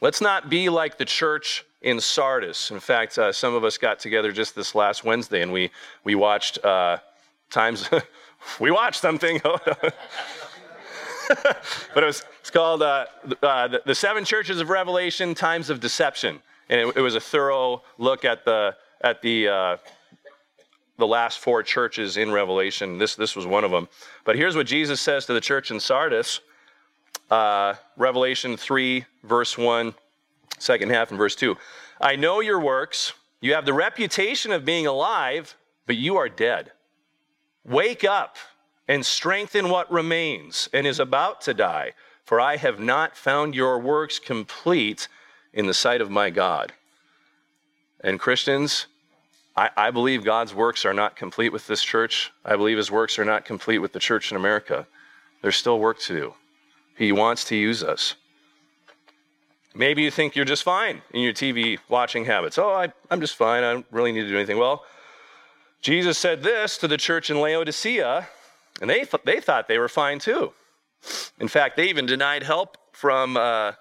Let's 0.00 0.20
not 0.20 0.50
be 0.50 0.68
like 0.68 0.98
the 0.98 1.04
church 1.04 1.64
in 1.80 2.00
Sardis. 2.00 2.72
In 2.72 2.80
fact, 2.80 3.18
uh, 3.18 3.32
some 3.32 3.54
of 3.54 3.64
us 3.64 3.78
got 3.78 4.00
together 4.00 4.32
just 4.32 4.56
this 4.56 4.74
last 4.74 5.04
Wednesday 5.04 5.42
and 5.42 5.52
we, 5.52 5.70
we 6.02 6.16
watched 6.16 6.62
uh, 6.64 6.98
times, 7.50 7.88
we 8.60 8.72
watched 8.72 9.00
something. 9.00 9.40
but 9.44 9.94
it 12.02 12.04
was 12.04 12.24
it's 12.40 12.50
called 12.50 12.82
uh, 12.82 13.06
uh, 13.42 13.68
the, 13.68 13.82
the, 13.84 13.94
Seven 13.94 14.24
Churches 14.24 14.60
of 14.60 14.70
Revelation: 14.70 15.34
Times 15.34 15.70
of 15.70 15.80
Deception, 15.80 16.40
and 16.68 16.80
it, 16.80 16.96
it 16.96 17.00
was 17.00 17.16
a 17.16 17.20
thorough 17.20 17.82
look 17.98 18.24
at 18.24 18.44
the 18.44 18.76
at 19.00 19.22
the 19.22 19.48
uh, 19.48 19.76
the 20.98 21.06
last 21.06 21.38
four 21.38 21.62
churches 21.62 22.16
in 22.16 22.32
Revelation. 22.32 22.98
This 22.98 23.14
this 23.16 23.36
was 23.36 23.46
one 23.46 23.64
of 23.64 23.70
them. 23.70 23.88
But 24.24 24.36
here's 24.36 24.56
what 24.56 24.66
Jesus 24.66 25.00
says 25.00 25.26
to 25.26 25.34
the 25.34 25.40
church 25.40 25.70
in 25.70 25.80
Sardis, 25.80 26.40
uh, 27.30 27.74
Revelation 27.96 28.56
three, 28.56 29.04
verse 29.22 29.58
one, 29.58 29.94
second 30.58 30.90
half, 30.90 31.10
and 31.10 31.18
verse 31.18 31.36
two. 31.36 31.56
I 32.00 32.16
know 32.16 32.40
your 32.40 32.60
works. 32.60 33.12
You 33.40 33.54
have 33.54 33.66
the 33.66 33.74
reputation 33.74 34.52
of 34.52 34.64
being 34.64 34.86
alive, 34.86 35.56
but 35.86 35.96
you 35.96 36.16
are 36.16 36.28
dead. 36.28 36.72
Wake 37.64 38.04
up 38.04 38.36
and 38.88 39.04
strengthen 39.04 39.68
what 39.68 39.90
remains 39.92 40.68
and 40.72 40.86
is 40.86 41.00
about 41.00 41.40
to 41.42 41.52
die, 41.52 41.92
for 42.24 42.40
I 42.40 42.56
have 42.56 42.80
not 42.80 43.16
found 43.16 43.54
your 43.54 43.78
works 43.78 44.18
complete 44.18 45.08
in 45.52 45.66
the 45.66 45.74
sight 45.74 46.00
of 46.00 46.10
my 46.10 46.30
God. 46.30 46.72
And 48.00 48.20
Christians, 48.20 48.86
I, 49.56 49.70
I, 49.76 49.90
believe 49.90 50.24
God's 50.24 50.54
works 50.54 50.84
are 50.84 50.92
not 50.92 51.16
complete 51.16 51.52
with 51.52 51.66
this 51.66 51.82
church. 51.82 52.32
I 52.44 52.56
believe 52.56 52.76
his 52.76 52.90
works 52.90 53.18
are 53.18 53.24
not 53.24 53.44
complete 53.44 53.78
with 53.78 53.92
the 53.92 53.98
church 53.98 54.30
in 54.30 54.36
America. 54.36 54.86
There's 55.42 55.56
still 55.56 55.78
work 55.78 55.98
to 56.00 56.12
do. 56.12 56.34
He 56.96 57.12
wants 57.12 57.44
to 57.44 57.56
use 57.56 57.82
us. 57.82 58.14
Maybe 59.74 60.02
you 60.02 60.10
think 60.10 60.36
you're 60.36 60.44
just 60.44 60.62
fine 60.62 61.02
in 61.12 61.20
your 61.20 61.32
TV 61.32 61.78
watching 61.88 62.24
habits. 62.24 62.58
Oh, 62.58 62.70
I, 62.70 62.92
I'm 63.10 63.20
just 63.20 63.36
fine. 63.36 63.62
I 63.62 63.72
don't 63.72 63.86
really 63.90 64.12
need 64.12 64.22
to 64.22 64.28
do 64.28 64.36
anything. 64.36 64.58
Well, 64.58 64.84
Jesus 65.82 66.18
said 66.18 66.42
this 66.42 66.78
to 66.78 66.88
the 66.88 66.96
church 66.96 67.30
in 67.30 67.40
Laodicea 67.40 68.28
and 68.80 68.90
they, 68.90 69.04
th- 69.04 69.22
they 69.24 69.40
thought 69.40 69.68
they 69.68 69.78
were 69.78 69.88
fine 69.88 70.18
too. 70.18 70.52
In 71.38 71.48
fact, 71.48 71.76
they 71.76 71.88
even 71.88 72.06
denied 72.06 72.42
help 72.42 72.76
from 72.92 73.36
uh, 73.36 73.72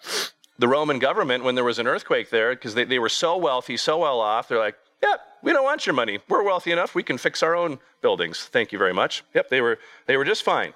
the 0.59 0.67
Roman 0.67 0.99
government 0.99 1.43
when 1.43 1.55
there 1.55 1.63
was 1.63 1.79
an 1.79 1.87
earthquake 1.87 2.29
there 2.29 2.53
because 2.53 2.75
they, 2.75 2.83
they 2.83 2.99
were 2.99 3.09
so 3.09 3.37
wealthy, 3.37 3.77
so 3.77 3.99
well 3.99 4.19
off. 4.19 4.47
They're 4.47 4.59
like, 4.59 4.75
yeah, 5.01 5.15
we 5.45 5.53
don't 5.53 5.63
want 5.63 5.85
your 5.85 5.93
money. 5.93 6.17
We're 6.27 6.43
wealthy 6.43 6.71
enough. 6.71 6.95
We 6.95 7.03
can 7.03 7.19
fix 7.19 7.43
our 7.43 7.55
own 7.55 7.77
buildings. 8.01 8.45
Thank 8.51 8.71
you 8.71 8.79
very 8.79 8.93
much. 8.93 9.23
Yep, 9.35 9.49
they 9.49 9.61
were, 9.61 9.77
they 10.07 10.17
were 10.17 10.25
just 10.25 10.41
fine. 10.41 10.73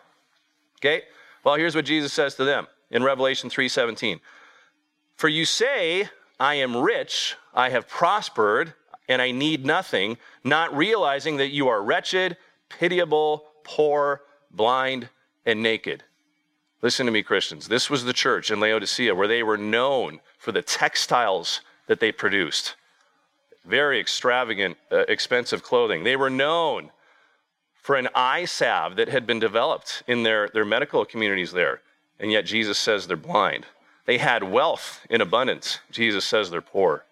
Okay? 0.79 1.01
Well, 1.43 1.55
here's 1.55 1.75
what 1.75 1.85
Jesus 1.85 2.13
says 2.13 2.35
to 2.35 2.45
them 2.45 2.67
in 2.91 3.01
Revelation 3.01 3.49
3:17. 3.49 4.19
For 5.15 5.27
you 5.27 5.43
say, 5.45 6.07
I 6.39 6.53
am 6.55 6.77
rich, 6.77 7.35
I 7.53 7.69
have 7.69 7.87
prospered, 7.87 8.73
and 9.09 9.23
I 9.23 9.31
need 9.31 9.65
nothing, 9.65 10.17
not 10.43 10.75
realizing 10.77 11.37
that 11.37 11.49
you 11.49 11.67
are 11.67 11.81
wretched, 11.81 12.37
pitiable, 12.69 13.45
poor, 13.63 14.21
blind, 14.51 15.09
and 15.47 15.63
naked. 15.63 16.03
Listen 16.83 17.07
to 17.07 17.11
me, 17.11 17.23
Christians. 17.23 17.67
This 17.67 17.89
was 17.89 18.05
the 18.05 18.13
church 18.13 18.51
in 18.51 18.59
Laodicea 18.59 19.15
where 19.15 19.27
they 19.27 19.41
were 19.41 19.57
known 19.57 20.19
for 20.37 20.51
the 20.51 20.61
textiles 20.61 21.61
that 21.87 21.99
they 21.99 22.11
produced. 22.11 22.75
Very 23.69 23.99
extravagant, 23.99 24.77
uh, 24.91 25.05
expensive 25.07 25.61
clothing. 25.61 26.03
They 26.03 26.15
were 26.15 26.31
known 26.31 26.89
for 27.75 27.95
an 27.95 28.09
eye 28.15 28.45
salve 28.45 28.95
that 28.95 29.09
had 29.09 29.27
been 29.27 29.39
developed 29.39 30.01
in 30.07 30.23
their, 30.23 30.49
their 30.49 30.65
medical 30.65 31.05
communities 31.05 31.51
there. 31.51 31.81
And 32.19 32.31
yet 32.31 32.45
Jesus 32.45 32.79
says 32.79 33.05
they're 33.05 33.15
blind. 33.15 33.67
They 34.07 34.17
had 34.17 34.43
wealth 34.43 35.05
in 35.09 35.21
abundance. 35.21 35.79
Jesus 35.91 36.25
says 36.25 36.49
they're 36.49 36.61
poor. 36.61 37.05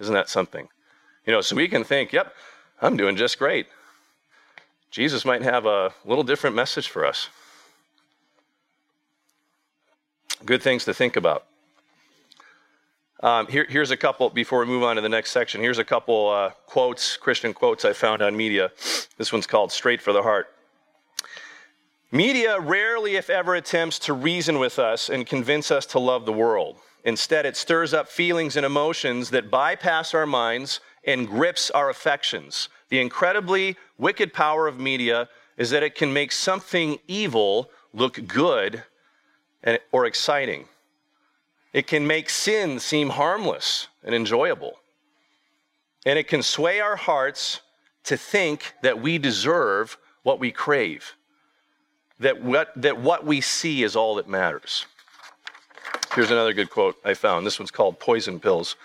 Isn't 0.00 0.12
that 0.12 0.28
something? 0.28 0.68
You 1.24 1.32
know, 1.32 1.40
so 1.40 1.56
we 1.56 1.66
can 1.66 1.82
think, 1.82 2.12
yep, 2.12 2.34
I'm 2.82 2.98
doing 2.98 3.16
just 3.16 3.38
great. 3.38 3.66
Jesus 4.90 5.24
might 5.24 5.40
have 5.40 5.64
a 5.64 5.94
little 6.04 6.24
different 6.24 6.54
message 6.54 6.88
for 6.88 7.06
us. 7.06 7.30
Good 10.44 10.62
things 10.62 10.84
to 10.84 10.92
think 10.92 11.16
about. 11.16 11.46
Um, 13.22 13.46
here, 13.46 13.64
here's 13.68 13.92
a 13.92 13.96
couple, 13.96 14.30
before 14.30 14.58
we 14.60 14.66
move 14.66 14.82
on 14.82 14.96
to 14.96 15.02
the 15.02 15.08
next 15.08 15.30
section, 15.30 15.60
here's 15.60 15.78
a 15.78 15.84
couple 15.84 16.28
uh, 16.28 16.50
quotes, 16.66 17.16
Christian 17.16 17.54
quotes 17.54 17.84
I 17.84 17.92
found 17.92 18.20
on 18.20 18.36
media. 18.36 18.72
This 19.16 19.32
one's 19.32 19.46
called 19.46 19.70
Straight 19.70 20.02
for 20.02 20.12
the 20.12 20.22
Heart. 20.22 20.48
Media 22.10 22.58
rarely, 22.58 23.14
if 23.14 23.30
ever, 23.30 23.54
attempts 23.54 24.00
to 24.00 24.12
reason 24.12 24.58
with 24.58 24.80
us 24.80 25.08
and 25.08 25.24
convince 25.24 25.70
us 25.70 25.86
to 25.86 26.00
love 26.00 26.26
the 26.26 26.32
world. 26.32 26.78
Instead, 27.04 27.46
it 27.46 27.56
stirs 27.56 27.94
up 27.94 28.08
feelings 28.08 28.56
and 28.56 28.66
emotions 28.66 29.30
that 29.30 29.52
bypass 29.52 30.14
our 30.14 30.26
minds 30.26 30.80
and 31.04 31.28
grips 31.28 31.70
our 31.70 31.90
affections. 31.90 32.68
The 32.88 33.00
incredibly 33.00 33.76
wicked 33.98 34.32
power 34.32 34.66
of 34.66 34.80
media 34.80 35.28
is 35.56 35.70
that 35.70 35.84
it 35.84 35.94
can 35.94 36.12
make 36.12 36.32
something 36.32 36.98
evil 37.06 37.70
look 37.94 38.26
good 38.26 38.82
or 39.92 40.06
exciting. 40.06 40.66
It 41.72 41.86
can 41.86 42.06
make 42.06 42.28
sin 42.28 42.80
seem 42.80 43.10
harmless 43.10 43.88
and 44.04 44.14
enjoyable. 44.14 44.74
And 46.04 46.18
it 46.18 46.28
can 46.28 46.42
sway 46.42 46.80
our 46.80 46.96
hearts 46.96 47.60
to 48.04 48.16
think 48.16 48.74
that 48.82 49.00
we 49.00 49.18
deserve 49.18 49.96
what 50.22 50.38
we 50.38 50.50
crave, 50.50 51.14
that 52.18 52.42
what, 52.42 52.72
that 52.76 53.00
what 53.00 53.24
we 53.24 53.40
see 53.40 53.82
is 53.82 53.96
all 53.96 54.16
that 54.16 54.28
matters. 54.28 54.86
Here's 56.14 56.30
another 56.30 56.52
good 56.52 56.70
quote 56.70 56.96
I 57.04 57.14
found. 57.14 57.46
This 57.46 57.58
one's 57.58 57.70
called 57.70 57.98
Poison 57.98 58.38
Pills. 58.38 58.76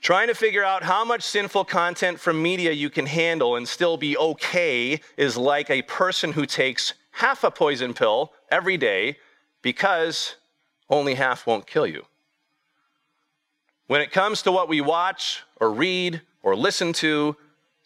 Trying 0.00 0.28
to 0.28 0.34
figure 0.34 0.64
out 0.64 0.82
how 0.82 1.04
much 1.04 1.22
sinful 1.22 1.64
content 1.64 2.18
from 2.18 2.42
media 2.42 2.72
you 2.72 2.90
can 2.90 3.06
handle 3.06 3.56
and 3.56 3.66
still 3.66 3.96
be 3.96 4.16
okay 4.16 5.00
is 5.16 5.36
like 5.36 5.70
a 5.70 5.82
person 5.82 6.32
who 6.32 6.44
takes 6.44 6.94
half 7.12 7.44
a 7.44 7.50
poison 7.50 7.94
pill 7.94 8.32
every 8.50 8.76
day 8.76 9.16
because 9.62 10.34
only 10.92 11.14
half 11.14 11.46
won't 11.46 11.66
kill 11.66 11.86
you. 11.86 12.04
When 13.86 14.00
it 14.00 14.12
comes 14.12 14.42
to 14.42 14.52
what 14.52 14.68
we 14.68 14.80
watch 14.80 15.42
or 15.60 15.72
read 15.72 16.20
or 16.42 16.54
listen 16.54 16.92
to, 16.94 17.36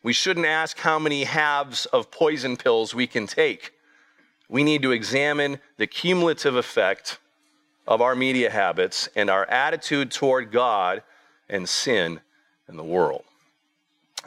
we 0.03 0.13
shouldn't 0.13 0.47
ask 0.47 0.79
how 0.79 0.99
many 0.99 1.25
halves 1.25 1.87
of 1.87 2.11
poison 2.11 2.57
pills 2.57 2.95
we 2.95 3.07
can 3.07 3.27
take. 3.27 3.73
We 4.49 4.63
need 4.63 4.83
to 4.83 4.93
examine 4.93 5.61
the 5.79 5.87
cumulative 5.87 6.57
effect 6.57 7.19
of 7.87 8.01
our 8.01 8.15
media 8.15 8.51
habits 8.51 9.09
and 9.17 9.31
our 9.31 9.47
attitude 9.47 10.11
toward 10.11 10.51
God 10.51 11.03
and 11.49 11.69
sin 11.69 12.21
and 12.69 12.79
the 12.79 12.85
world. 12.85 13.25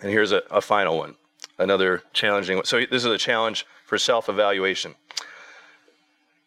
And 0.02 0.10
here's 0.10 0.32
a, 0.32 0.42
a 0.50 0.62
final 0.62 0.98
one, 0.98 1.16
another 1.58 2.04
challenging 2.14 2.56
one. 2.58 2.66
So, 2.66 2.80
this 2.80 3.04
is 3.04 3.12
a 3.12 3.18
challenge 3.18 3.66
for 3.86 3.98
self 3.98 4.30
evaluation. 4.30 4.96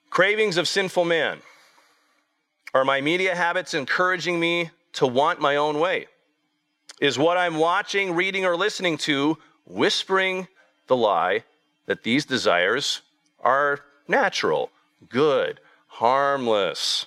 Cravings 0.09 0.57
of 0.57 0.67
sinful 0.67 1.05
man. 1.05 1.41
Are 2.75 2.85
my 2.85 3.01
media 3.01 3.35
habits 3.35 3.75
encouraging 3.75 4.41
me 4.41 4.71
to 4.95 5.07
want 5.07 5.41
my 5.41 5.57
own 5.57 5.79
way? 5.79 6.07
Is 7.01 7.19
what 7.19 7.37
I'm 7.37 7.57
watching, 7.57 8.15
reading, 8.15 8.45
or 8.45 8.57
listening 8.57 8.97
to 8.99 9.39
whispering 9.67 10.49
the 10.87 10.97
lie 10.97 11.45
that 11.87 12.03
these 12.03 12.25
desires 12.25 13.03
are 13.41 13.81
natural, 14.09 14.71
good, 15.09 15.61
harmless, 15.87 17.07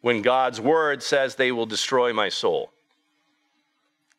when 0.00 0.22
God's 0.22 0.60
word 0.60 1.02
says 1.02 1.34
they 1.34 1.52
will 1.52 1.66
destroy 1.66 2.12
my 2.12 2.28
soul? 2.28 2.70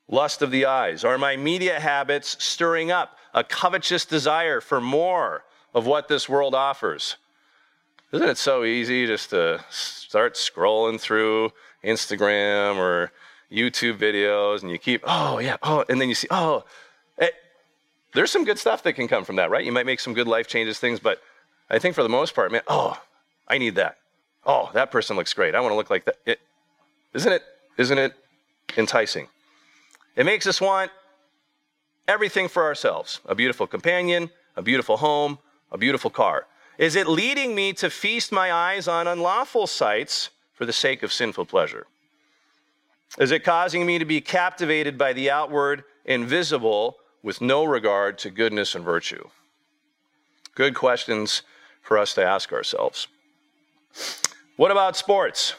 lust 0.10 0.42
of 0.42 0.52
the 0.52 0.66
eyes? 0.66 1.04
Are 1.04 1.18
my 1.18 1.38
media 1.38 1.80
habits 1.80 2.44
stirring 2.44 2.92
up 2.92 3.18
a 3.34 3.44
covetous 3.44 4.06
desire 4.06 4.60
for 4.60 4.82
more 4.82 5.44
of 5.74 5.86
what 5.86 6.08
this 6.08 6.28
world 6.28 6.56
offers? 6.56 7.18
Isn't 8.12 8.28
it 8.28 8.38
so 8.38 8.64
easy 8.64 9.06
just 9.06 9.30
to 9.30 9.64
start 9.70 10.34
scrolling 10.34 11.00
through 11.00 11.52
Instagram 11.84 12.78
or 12.78 13.12
YouTube 13.52 13.98
videos 13.98 14.64
and 14.64 14.72
you 14.72 14.80
keep, 14.80 15.02
oh, 15.04 15.38
yeah, 15.38 15.58
oh, 15.62 15.86
and 15.88 16.02
then 16.02 16.10
you 16.10 16.16
see, 16.16 16.28
oh, 16.32 16.64
it, 17.20 17.26
eh, 17.26 17.30
there's 18.14 18.32
some 18.32 18.46
good 18.46 18.58
stuff 18.58 18.82
that 18.84 18.94
can 18.94 19.08
come 19.08 19.24
from 19.26 19.36
that, 19.36 19.52
right? 19.52 19.64
You 19.64 19.72
might 19.72 19.86
make 19.86 20.00
some 20.00 20.16
good 20.16 20.28
life 20.28 20.48
changes, 20.48 20.80
things, 20.80 21.00
but 21.00 21.22
I 21.70 21.78
think 21.78 21.94
for 21.94 22.02
the 22.02 22.10
most 22.10 22.34
part, 22.34 22.52
man, 22.52 22.62
oh, 22.68 23.00
I 23.48 23.60
need 23.60 23.76
that. 23.76 23.98
Oh, 24.44 24.72
that 24.74 24.90
person 24.90 25.16
looks 25.16 25.34
great. 25.34 25.54
I 25.54 25.60
want 25.60 25.72
to 25.72 25.76
look 25.76 25.92
like 25.92 26.06
that. 26.06 26.16
It, 26.26 26.40
isn't 27.14 27.32
it? 27.32 27.44
Isn't 27.78 27.98
it 28.00 28.14
enticing? 28.76 29.28
It 30.16 30.26
makes 30.26 30.48
us 30.48 30.60
want 30.60 30.90
everything 32.08 32.48
for 32.48 32.64
ourselves 32.64 33.20
a 33.28 33.36
beautiful 33.36 33.68
companion, 33.68 34.32
a 34.56 34.64
beautiful 34.64 34.98
home, 34.98 35.38
a 35.72 35.78
beautiful 35.78 36.10
car. 36.10 36.48
Is 36.80 36.96
it 36.96 37.10
leading 37.10 37.54
me 37.54 37.74
to 37.74 37.90
feast 37.90 38.32
my 38.32 38.54
eyes 38.54 38.88
on 38.88 39.06
unlawful 39.06 39.68
sights 39.68 40.30
for 40.54 40.66
the 40.66 40.72
sake 40.72 41.04
of 41.04 41.12
sinful 41.12 41.46
pleasure? 41.46 41.86
Is 43.18 43.32
it 43.32 43.44
causing 43.44 43.86
me 43.86 44.00
to 44.00 44.06
be 44.06 44.22
captivated 44.22 44.98
by 44.98 45.12
the 45.12 45.30
outward 45.30 45.84
and 46.06 46.26
visible 46.26 46.96
with 47.22 47.42
no 47.42 47.66
regard 47.66 48.18
to 48.20 48.30
goodness 48.30 48.76
and 48.76 48.86
virtue? 48.86 49.28
Good 50.56 50.74
questions 50.74 51.42
for 51.82 51.98
us 51.98 52.14
to 52.14 52.24
ask 52.24 52.54
ourselves. 52.54 53.10
What 54.56 54.72
about 54.72 54.96
sports? 54.96 55.56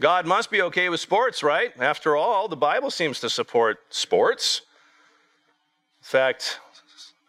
God 0.00 0.26
must 0.26 0.48
be 0.48 0.62
okay 0.62 0.88
with 0.90 1.00
sports, 1.00 1.42
right? 1.42 1.72
After 1.80 2.14
all, 2.14 2.46
the 2.46 2.56
Bible 2.56 2.92
seems 2.92 3.18
to 3.20 3.28
support 3.28 3.80
sports. 3.90 4.62
In 6.00 6.06
fact, 6.06 6.60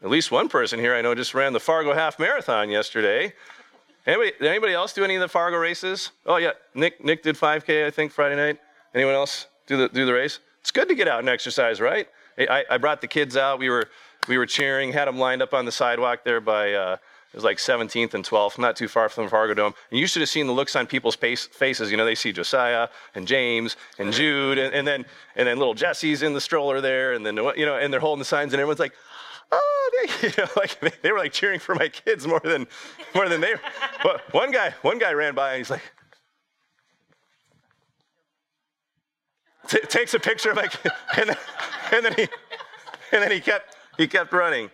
at 0.04 0.10
least 0.10 0.32
one 0.32 0.50
person 0.50 0.80
here 0.80 0.96
I 0.96 1.02
know 1.02 1.14
just 1.16 1.34
ran 1.34 1.54
the 1.54 1.60
Fargo 1.60 1.94
half 1.94 2.20
marathon 2.20 2.70
yesterday. 2.70 3.34
Anybody, 4.06 4.32
did 4.40 4.48
anybody 4.48 4.74
else 4.74 4.94
do 4.94 5.04
any 5.04 5.16
of 5.16 5.22
the 5.22 5.28
Fargo 5.28 5.58
races? 5.58 6.12
Oh 6.26 6.38
yeah, 6.38 6.52
Nick 6.74 7.04
Nick 7.04 7.24
did 7.24 7.36
5K 7.36 7.86
I 7.86 7.92
think 7.92 8.12
Friday 8.12 8.36
night. 8.36 8.60
Anyone 8.96 9.14
else 9.14 9.48
do 9.68 9.78
the 9.78 9.90
do 9.90 10.06
the 10.06 10.14
race? 10.14 10.40
It's 10.60 10.72
good 10.72 10.88
to 10.90 10.96
get 10.96 11.08
out 11.08 11.20
and 11.20 11.30
exercise, 11.30 11.80
right? 11.80 12.08
I, 12.38 12.66
I 12.70 12.78
brought 12.78 13.02
the 13.02 13.08
kids 13.08 13.38
out. 13.38 13.60
We 13.60 13.70
were 13.70 13.90
we 14.28 14.38
were 14.38 14.46
cheering, 14.46 14.92
had 14.92 15.08
them 15.08 15.18
lined 15.18 15.42
up 15.42 15.54
on 15.54 15.66
the 15.66 15.72
sidewalk 15.72 16.24
there 16.24 16.42
by 16.42 16.74
uh, 16.74 16.98
it 17.34 17.38
was 17.38 17.46
like 17.46 17.58
17th 17.60 18.14
and 18.14 18.26
12th, 18.26 18.60
not 18.60 18.76
too 18.76 18.90
far 18.90 19.08
from 19.08 19.24
the 19.24 19.30
Fargo 19.30 19.54
Dome. 19.54 19.74
And 19.90 20.00
you 20.00 20.06
should 20.06 20.22
have 20.22 20.28
seen 20.28 20.48
the 20.48 20.54
looks 20.54 20.76
on 20.76 20.86
people's 20.86 21.16
face, 21.16 21.46
faces. 21.46 21.90
You 21.90 21.96
know, 21.96 22.04
they 22.04 22.16
see 22.16 22.34
Josiah 22.34 22.90
and 23.16 23.26
James 23.26 23.78
and 23.98 24.12
Jude, 24.12 24.58
and, 24.58 24.74
and 24.74 24.86
then 24.86 25.06
and 25.36 25.48
then 25.48 25.58
little 25.58 25.74
Jesse's 25.74 26.24
in 26.24 26.34
the 26.34 26.42
stroller 26.42 26.82
there, 26.82 27.14
and 27.14 27.26
then 27.26 27.38
you 27.38 27.66
know, 27.66 27.78
and 27.78 27.94
they're 27.94 28.02
holding 28.02 28.20
the 28.20 28.26
signs, 28.26 28.54
and 28.54 28.60
everyone's 28.60 28.80
like, 28.80 28.94
oh, 29.52 29.92
they, 29.98 30.28
you 30.28 30.34
know, 30.38 30.48
like 30.56 30.80
they, 30.80 30.92
they 31.02 31.12
were 31.12 31.20
like 31.20 31.32
cheering 31.32 31.60
for 31.60 31.76
my 31.76 31.88
kids 31.88 32.28
more 32.28 32.42
than 32.44 32.68
more 33.14 33.30
than 33.30 33.42
they. 33.42 33.54
But 34.04 34.34
one 34.34 34.52
guy, 34.52 34.74
one 34.82 35.00
guy 35.00 35.14
ran 35.14 35.36
by 35.36 35.52
and 35.52 35.58
he's 35.60 35.70
like. 35.70 35.82
T- 39.68 39.80
takes 39.88 40.14
a 40.14 40.20
picture 40.20 40.50
of 40.50 40.58
my 40.58 40.68
kid, 40.68 40.92
and 41.18 41.30
then, 41.30 41.38
and 41.94 42.06
then 42.06 42.14
he 42.16 42.28
and 43.12 43.24
then 43.24 43.32
he 43.32 43.40
kept 43.40 43.78
he 43.98 44.08
kept 44.08 44.34
running. 44.34 44.70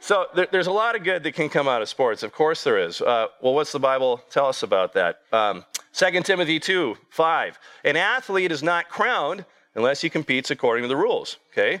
So 0.00 0.26
there, 0.34 0.46
there's 0.50 0.66
a 0.66 0.72
lot 0.72 0.94
of 0.96 1.02
good 1.02 1.22
that 1.22 1.32
can 1.34 1.48
come 1.48 1.68
out 1.68 1.82
of 1.82 1.88
sports. 1.88 2.22
Of 2.22 2.32
course 2.32 2.64
there 2.64 2.78
is. 2.78 3.00
Uh, 3.00 3.26
well, 3.40 3.54
what's 3.54 3.72
the 3.72 3.80
Bible 3.80 4.22
tell 4.30 4.46
us 4.46 4.62
about 4.62 4.92
that? 4.94 5.20
Um, 5.32 5.64
2 5.92 6.20
Timothy 6.22 6.60
2, 6.60 6.96
5. 7.08 7.58
An 7.84 7.96
athlete 7.96 8.52
is 8.52 8.62
not 8.62 8.88
crowned 8.88 9.44
unless 9.74 10.02
he 10.02 10.10
competes 10.10 10.50
according 10.50 10.82
to 10.82 10.88
the 10.88 10.96
rules. 10.96 11.38
Okay? 11.52 11.80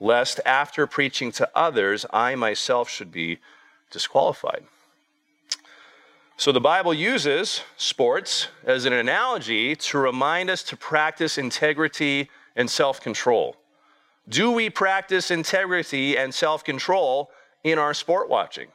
lest 0.00 0.40
after 0.44 0.86
preaching 0.86 1.32
to 1.32 1.48
others, 1.54 2.04
I 2.12 2.34
myself 2.34 2.88
should 2.88 3.10
be 3.10 3.38
disqualified. 3.90 4.64
So 6.38 6.52
the 6.52 6.60
Bible 6.60 6.92
uses 6.92 7.62
sports 7.78 8.48
as 8.64 8.84
an 8.84 8.92
analogy 8.92 9.74
to 9.76 9.98
remind 9.98 10.50
us 10.50 10.62
to 10.64 10.76
practice 10.76 11.38
integrity 11.38 12.28
and 12.54 12.68
self 12.68 13.00
control. 13.00 13.56
Do 14.28 14.50
we 14.50 14.68
practice 14.68 15.30
integrity 15.30 16.18
and 16.18 16.34
self 16.34 16.62
control 16.62 17.30
in 17.64 17.78
our 17.78 17.94
sport 17.94 18.28
watching? 18.28 18.68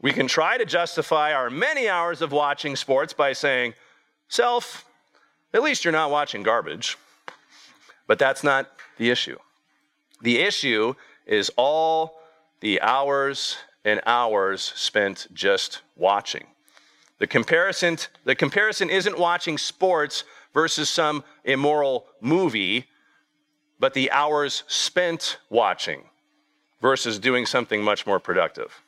We 0.00 0.12
can 0.12 0.28
try 0.28 0.56
to 0.56 0.64
justify 0.64 1.32
our 1.32 1.50
many 1.50 1.88
hours 1.88 2.22
of 2.22 2.32
watching 2.32 2.76
sports 2.76 3.12
by 3.12 3.32
saying, 3.32 3.74
Self, 4.28 4.84
at 5.52 5.62
least 5.62 5.84
you're 5.84 5.92
not 5.92 6.10
watching 6.10 6.42
garbage. 6.42 6.96
But 8.06 8.18
that's 8.18 8.42
not 8.42 8.70
the 8.96 9.10
issue. 9.10 9.36
The 10.22 10.38
issue 10.38 10.94
is 11.26 11.50
all 11.56 12.20
the 12.60 12.80
hours 12.80 13.56
and 13.84 14.00
hours 14.06 14.72
spent 14.74 15.28
just 15.32 15.82
watching. 15.96 16.46
The 17.18 17.26
comparison, 17.26 17.98
the 18.24 18.34
comparison 18.34 18.90
isn't 18.90 19.18
watching 19.18 19.58
sports 19.58 20.24
versus 20.52 20.88
some 20.88 21.24
immoral 21.44 22.06
movie 22.20 22.86
but 23.78 23.94
the 23.94 24.10
hours 24.10 24.64
spent 24.66 25.38
watching 25.50 26.04
versus 26.80 27.18
doing 27.18 27.46
something 27.46 27.82
much 27.82 28.06
more 28.06 28.18
productive. 28.18 28.82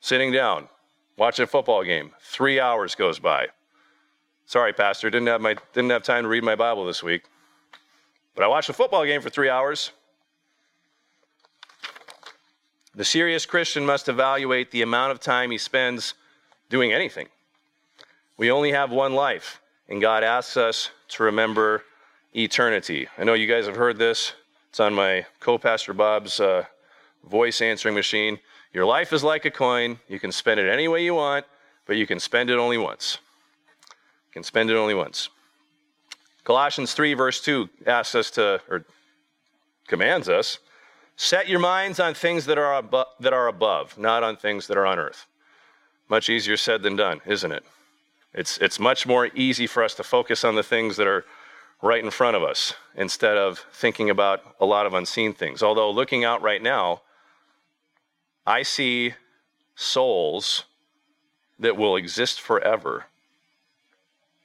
Sitting 0.00 0.32
down, 0.32 0.68
watching 1.16 1.44
a 1.44 1.46
football 1.46 1.84
game, 1.84 2.12
three 2.20 2.60
hours 2.60 2.94
goes 2.94 3.18
by. 3.18 3.48
Sorry, 4.46 4.72
Pastor, 4.72 5.08
didn't 5.08 5.28
have, 5.28 5.40
my, 5.40 5.56
didn't 5.72 5.90
have 5.90 6.02
time 6.02 6.24
to 6.24 6.28
read 6.28 6.44
my 6.44 6.56
Bible 6.56 6.84
this 6.84 7.02
week. 7.02 7.24
But 8.34 8.44
I 8.44 8.48
watched 8.48 8.68
a 8.68 8.72
football 8.72 9.04
game 9.04 9.20
for 9.20 9.30
three 9.30 9.48
hours. 9.48 9.92
The 12.94 13.04
serious 13.04 13.46
Christian 13.46 13.86
must 13.86 14.08
evaluate 14.08 14.70
the 14.70 14.82
amount 14.82 15.12
of 15.12 15.20
time 15.20 15.50
he 15.50 15.58
spends 15.58 16.14
doing 16.68 16.92
anything. 16.92 17.28
We 18.36 18.50
only 18.50 18.72
have 18.72 18.90
one 18.90 19.14
life, 19.14 19.60
and 19.88 20.00
God 20.00 20.24
asks 20.24 20.56
us 20.56 20.90
to 21.08 21.22
remember 21.22 21.84
eternity. 22.34 23.08
I 23.16 23.24
know 23.24 23.34
you 23.34 23.46
guys 23.46 23.66
have 23.66 23.76
heard 23.76 23.98
this. 23.98 24.32
It's 24.68 24.80
on 24.80 24.94
my 24.94 25.26
co 25.40 25.58
pastor 25.58 25.92
Bob's 25.92 26.40
uh, 26.40 26.64
voice 27.28 27.60
answering 27.60 27.94
machine. 27.94 28.38
Your 28.72 28.86
life 28.86 29.12
is 29.12 29.22
like 29.22 29.44
a 29.44 29.50
coin. 29.50 29.98
You 30.08 30.18
can 30.18 30.32
spend 30.32 30.58
it 30.58 30.70
any 30.70 30.88
way 30.88 31.04
you 31.04 31.14
want, 31.14 31.44
but 31.86 31.96
you 31.96 32.06
can 32.06 32.18
spend 32.18 32.48
it 32.50 32.56
only 32.56 32.78
once. 32.78 33.18
You 34.28 34.32
can 34.32 34.42
spend 34.42 34.70
it 34.70 34.76
only 34.76 34.94
once. 34.94 35.28
Colossians 36.44 36.92
3, 36.94 37.14
verse 37.14 37.40
2 37.40 37.68
asks 37.86 38.14
us 38.14 38.30
to, 38.32 38.60
or 38.68 38.84
commands 39.86 40.28
us, 40.28 40.58
set 41.16 41.48
your 41.48 41.60
minds 41.60 42.00
on 42.00 42.14
things 42.14 42.46
that 42.46 42.58
are, 42.58 42.82
abo- 42.82 43.06
that 43.20 43.32
are 43.32 43.46
above, 43.46 43.96
not 43.96 44.22
on 44.22 44.36
things 44.36 44.66
that 44.66 44.76
are 44.76 44.86
on 44.86 44.98
earth. 44.98 45.26
Much 46.08 46.28
easier 46.28 46.56
said 46.56 46.82
than 46.82 46.96
done, 46.96 47.20
isn't 47.26 47.52
it? 47.52 47.64
It's, 48.34 48.58
it's 48.58 48.80
much 48.80 49.06
more 49.06 49.26
easy 49.34 49.66
for 49.66 49.84
us 49.84 49.94
to 49.94 50.02
focus 50.02 50.42
on 50.42 50.56
the 50.56 50.62
things 50.62 50.96
that 50.96 51.06
are 51.06 51.24
right 51.80 52.02
in 52.02 52.10
front 52.10 52.36
of 52.36 52.42
us 52.42 52.74
instead 52.94 53.36
of 53.36 53.64
thinking 53.72 54.10
about 54.10 54.42
a 54.60 54.64
lot 54.64 54.86
of 54.86 54.94
unseen 54.94 55.32
things. 55.32 55.62
Although, 55.62 55.90
looking 55.90 56.24
out 56.24 56.42
right 56.42 56.62
now, 56.62 57.02
I 58.46 58.62
see 58.62 59.14
souls 59.74 60.64
that 61.58 61.76
will 61.76 61.96
exist 61.96 62.40
forever 62.40 63.06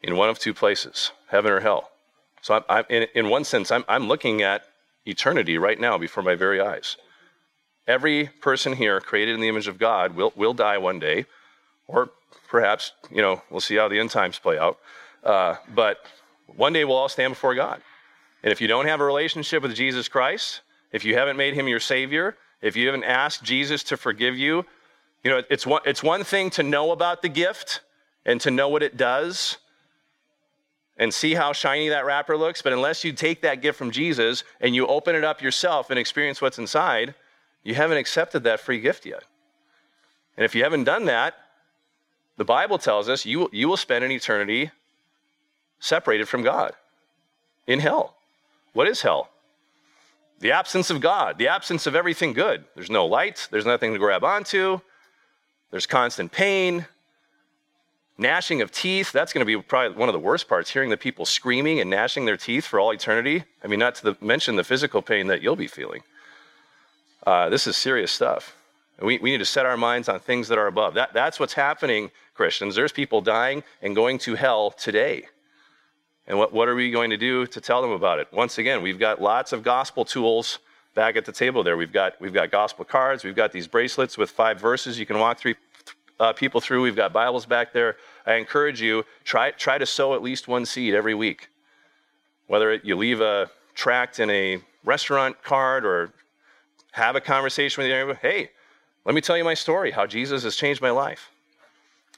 in 0.04 0.16
one 0.16 0.30
of 0.30 0.38
two 0.38 0.54
places 0.54 1.12
heaven 1.28 1.52
or 1.52 1.60
hell. 1.60 1.90
So, 2.42 2.56
I'm, 2.56 2.64
I'm, 2.70 2.86
in, 2.90 3.08
in 3.16 3.30
one 3.30 3.44
sense, 3.44 3.72
I'm, 3.72 3.86
I'm 3.88 4.08
looking 4.08 4.42
at 4.42 4.64
eternity 5.06 5.58
right 5.58 5.80
now 5.80 5.98
before 5.98 6.24
my 6.24 6.36
very 6.36 6.60
eyes. 6.60 6.98
Every 7.88 8.28
person 8.42 8.74
here 8.74 9.00
created 9.00 9.36
in 9.36 9.42
the 9.42 9.48
image 9.48 9.68
of 9.68 9.78
God 9.78 10.16
will, 10.16 10.34
will 10.36 10.54
die 10.54 10.78
one 10.78 11.00
day, 11.00 11.26
or 11.88 12.10
perhaps, 12.50 12.92
you 13.10 13.22
know, 13.22 13.42
we'll 13.50 13.62
see 13.62 13.76
how 13.76 13.88
the 13.88 14.00
end 14.00 14.12
times 14.12 14.38
play 14.38 14.58
out. 14.58 14.78
Uh, 15.24 15.56
but 15.74 16.06
one 16.56 16.74
day 16.74 16.84
we'll 16.84 16.98
all 16.98 17.10
stand 17.10 17.32
before 17.32 17.56
God. 17.56 17.82
And 18.44 18.52
if 18.52 18.62
you 18.62 18.68
don't 18.68 18.88
have 18.88 19.00
a 19.00 19.06
relationship 19.06 19.64
with 19.64 19.74
Jesus 19.74 20.08
Christ, 20.08 20.62
if 20.92 21.04
you 21.06 21.16
haven't 21.16 21.38
made 21.38 21.54
him 21.54 21.68
your 21.68 21.80
Savior, 21.80 22.36
if 22.62 22.76
you 22.76 22.88
haven't 22.88 23.04
asked 23.04 23.44
Jesus 23.44 23.84
to 23.84 23.98
forgive 23.98 24.38
you, 24.38 24.66
you 25.24 25.32
know, 25.32 25.42
it's 25.50 25.66
one, 25.66 25.82
it's 25.86 26.04
one 26.04 26.24
thing 26.24 26.50
to 26.52 26.64
know 26.64 26.92
about 26.92 27.22
the 27.22 27.30
gift 27.30 27.82
and 28.26 28.40
to 28.42 28.52
know 28.52 28.70
what 28.70 28.84
it 28.84 28.98
does 28.98 29.58
and 30.98 31.14
see 31.14 31.36
how 31.36 31.54
shiny 31.54 31.90
that 31.90 32.06
wrapper 32.06 32.36
looks, 32.36 32.62
but 32.62 32.74
unless 32.74 33.04
you 33.04 33.14
take 33.14 33.42
that 33.42 33.62
gift 33.62 33.78
from 33.78 33.92
Jesus 33.92 34.44
and 34.60 34.76
you 34.76 34.88
open 34.88 35.16
it 35.16 35.24
up 35.24 35.42
yourself 35.42 35.90
and 35.90 36.00
experience 36.00 36.42
what's 36.42 36.58
inside, 36.58 37.14
you 37.64 37.76
haven't 37.76 37.98
accepted 37.98 38.44
that 38.44 38.60
free 38.60 38.80
gift 38.80 39.06
yet. 39.06 39.24
And 40.36 40.46
if 40.46 40.56
you 40.56 40.64
haven't 40.64 40.86
done 40.86 41.06
that, 41.06 41.36
the 42.38 42.46
Bible 42.46 42.78
tells 42.78 43.10
us 43.10 43.26
you, 43.26 43.50
you 43.52 43.68
will 43.68 43.78
spend 43.78 44.06
an 44.06 44.12
eternity 44.12 44.72
separated 45.80 46.28
from 46.28 46.44
God 46.44 46.74
in 47.66 47.80
hell. 47.80 48.16
What 48.74 48.88
is 48.88 49.02
hell? 49.02 49.30
The 50.40 50.52
absence 50.52 50.90
of 50.92 51.02
God, 51.02 51.40
the 51.40 51.48
absence 51.48 51.88
of 51.88 51.96
everything 51.96 52.34
good. 52.34 52.64
There's 52.76 52.92
no 52.92 53.06
light, 53.06 53.48
there's 53.52 53.66
nothing 53.66 53.94
to 53.94 54.00
grab 54.00 54.24
onto, 54.24 54.80
there's 55.72 55.88
constant 55.88 56.32
pain, 56.32 56.86
gnashing 58.18 58.62
of 58.62 58.72
teeth. 58.72 59.12
That's 59.12 59.34
going 59.34 59.46
to 59.46 59.46
be 59.46 59.62
probably 59.62 59.98
one 59.98 60.10
of 60.10 60.14
the 60.14 60.20
worst 60.20 60.48
parts, 60.48 60.70
hearing 60.70 60.90
the 60.90 60.98
people 60.98 61.26
screaming 61.26 61.80
and 61.80 61.90
gnashing 61.90 62.26
their 62.26 62.38
teeth 62.38 62.66
for 62.66 62.80
all 62.80 62.92
eternity. 62.92 63.44
I 63.64 63.68
mean, 63.68 63.80
not 63.80 63.96
to 63.96 64.04
the, 64.04 64.18
mention 64.22 64.56
the 64.56 64.64
physical 64.64 65.02
pain 65.02 65.28
that 65.28 65.42
you'll 65.42 65.56
be 65.56 65.68
feeling. 65.68 66.04
Uh, 67.26 67.50
this 67.50 67.68
is 67.68 67.76
serious 67.76 68.12
stuff. 68.12 68.56
We, 69.00 69.20
we 69.20 69.32
need 69.32 69.38
to 69.40 69.46
set 69.46 69.66
our 69.66 69.78
minds 69.78 70.10
on 70.10 70.20
things 70.20 70.48
that 70.48 70.58
are 70.58 70.68
above. 70.68 70.96
That, 70.96 71.14
that's 71.14 71.40
what's 71.40 71.54
happening, 71.54 72.10
Christians. 72.34 72.76
There's 72.76 72.92
people 72.92 73.22
dying 73.22 73.64
and 73.82 73.96
going 73.96 74.18
to 74.20 74.36
hell 74.36 74.72
today. 74.72 75.28
And 76.26 76.38
what, 76.38 76.52
what 76.52 76.68
are 76.68 76.76
we 76.76 76.90
going 76.92 77.12
to 77.12 77.18
do 77.18 77.46
to 77.48 77.62
tell 77.62 77.82
them 77.82 77.92
about 77.92 78.20
it? 78.20 78.28
Once 78.32 78.58
again, 78.58 78.82
we've 78.82 79.00
got 79.00 79.22
lots 79.22 79.54
of 79.54 79.64
gospel 79.64 80.04
tools 80.04 80.60
back 80.96 81.16
at 81.16 81.26
the 81.26 81.32
table 81.32 81.64
there. 81.64 81.78
We've 81.78 81.94
got, 81.94 82.20
we've 82.20 82.34
got 82.34 82.50
gospel 82.50 82.84
cards, 82.84 83.24
we've 83.24 83.36
got 83.36 83.52
these 83.52 83.68
bracelets 83.68 84.18
with 84.18 84.32
five 84.32 84.60
verses 84.60 85.00
you 85.00 85.06
can 85.06 85.20
walk 85.20 85.38
three, 85.38 85.56
uh, 86.20 86.34
people 86.34 86.62
through. 86.62 86.82
We've 86.82 86.96
got 86.96 87.14
Bibles 87.14 87.46
back 87.46 87.74
there. 87.74 87.98
I 88.26 88.36
encourage 88.36 88.82
you, 88.82 89.06
try, 89.24 89.52
try 89.52 89.78
to 89.78 89.86
sow 89.86 90.14
at 90.14 90.22
least 90.22 90.48
one 90.48 90.66
seed 90.66 90.94
every 90.94 91.14
week. 91.14 91.50
Whether 92.48 92.76
you 92.76 92.96
leave 92.96 93.22
a 93.22 93.50
tract 93.76 94.20
in 94.20 94.30
a 94.30 94.60
restaurant 94.84 95.44
card 95.44 95.86
or 95.86 96.14
have 96.92 97.16
a 97.16 97.22
conversation 97.22 97.82
with 97.82 97.90
your 97.90 98.06
neighbor, 98.06 98.20
hey, 98.22 98.50
Let 99.06 99.16
me 99.16 99.22
tell 99.22 99.38
you 99.38 99.44
my 99.44 99.54
story, 99.54 99.92
how 99.92 100.06
Jesus 100.06 100.44
has 100.44 100.56
changed 100.56 100.82
my 100.82 100.90
life. 100.90 101.32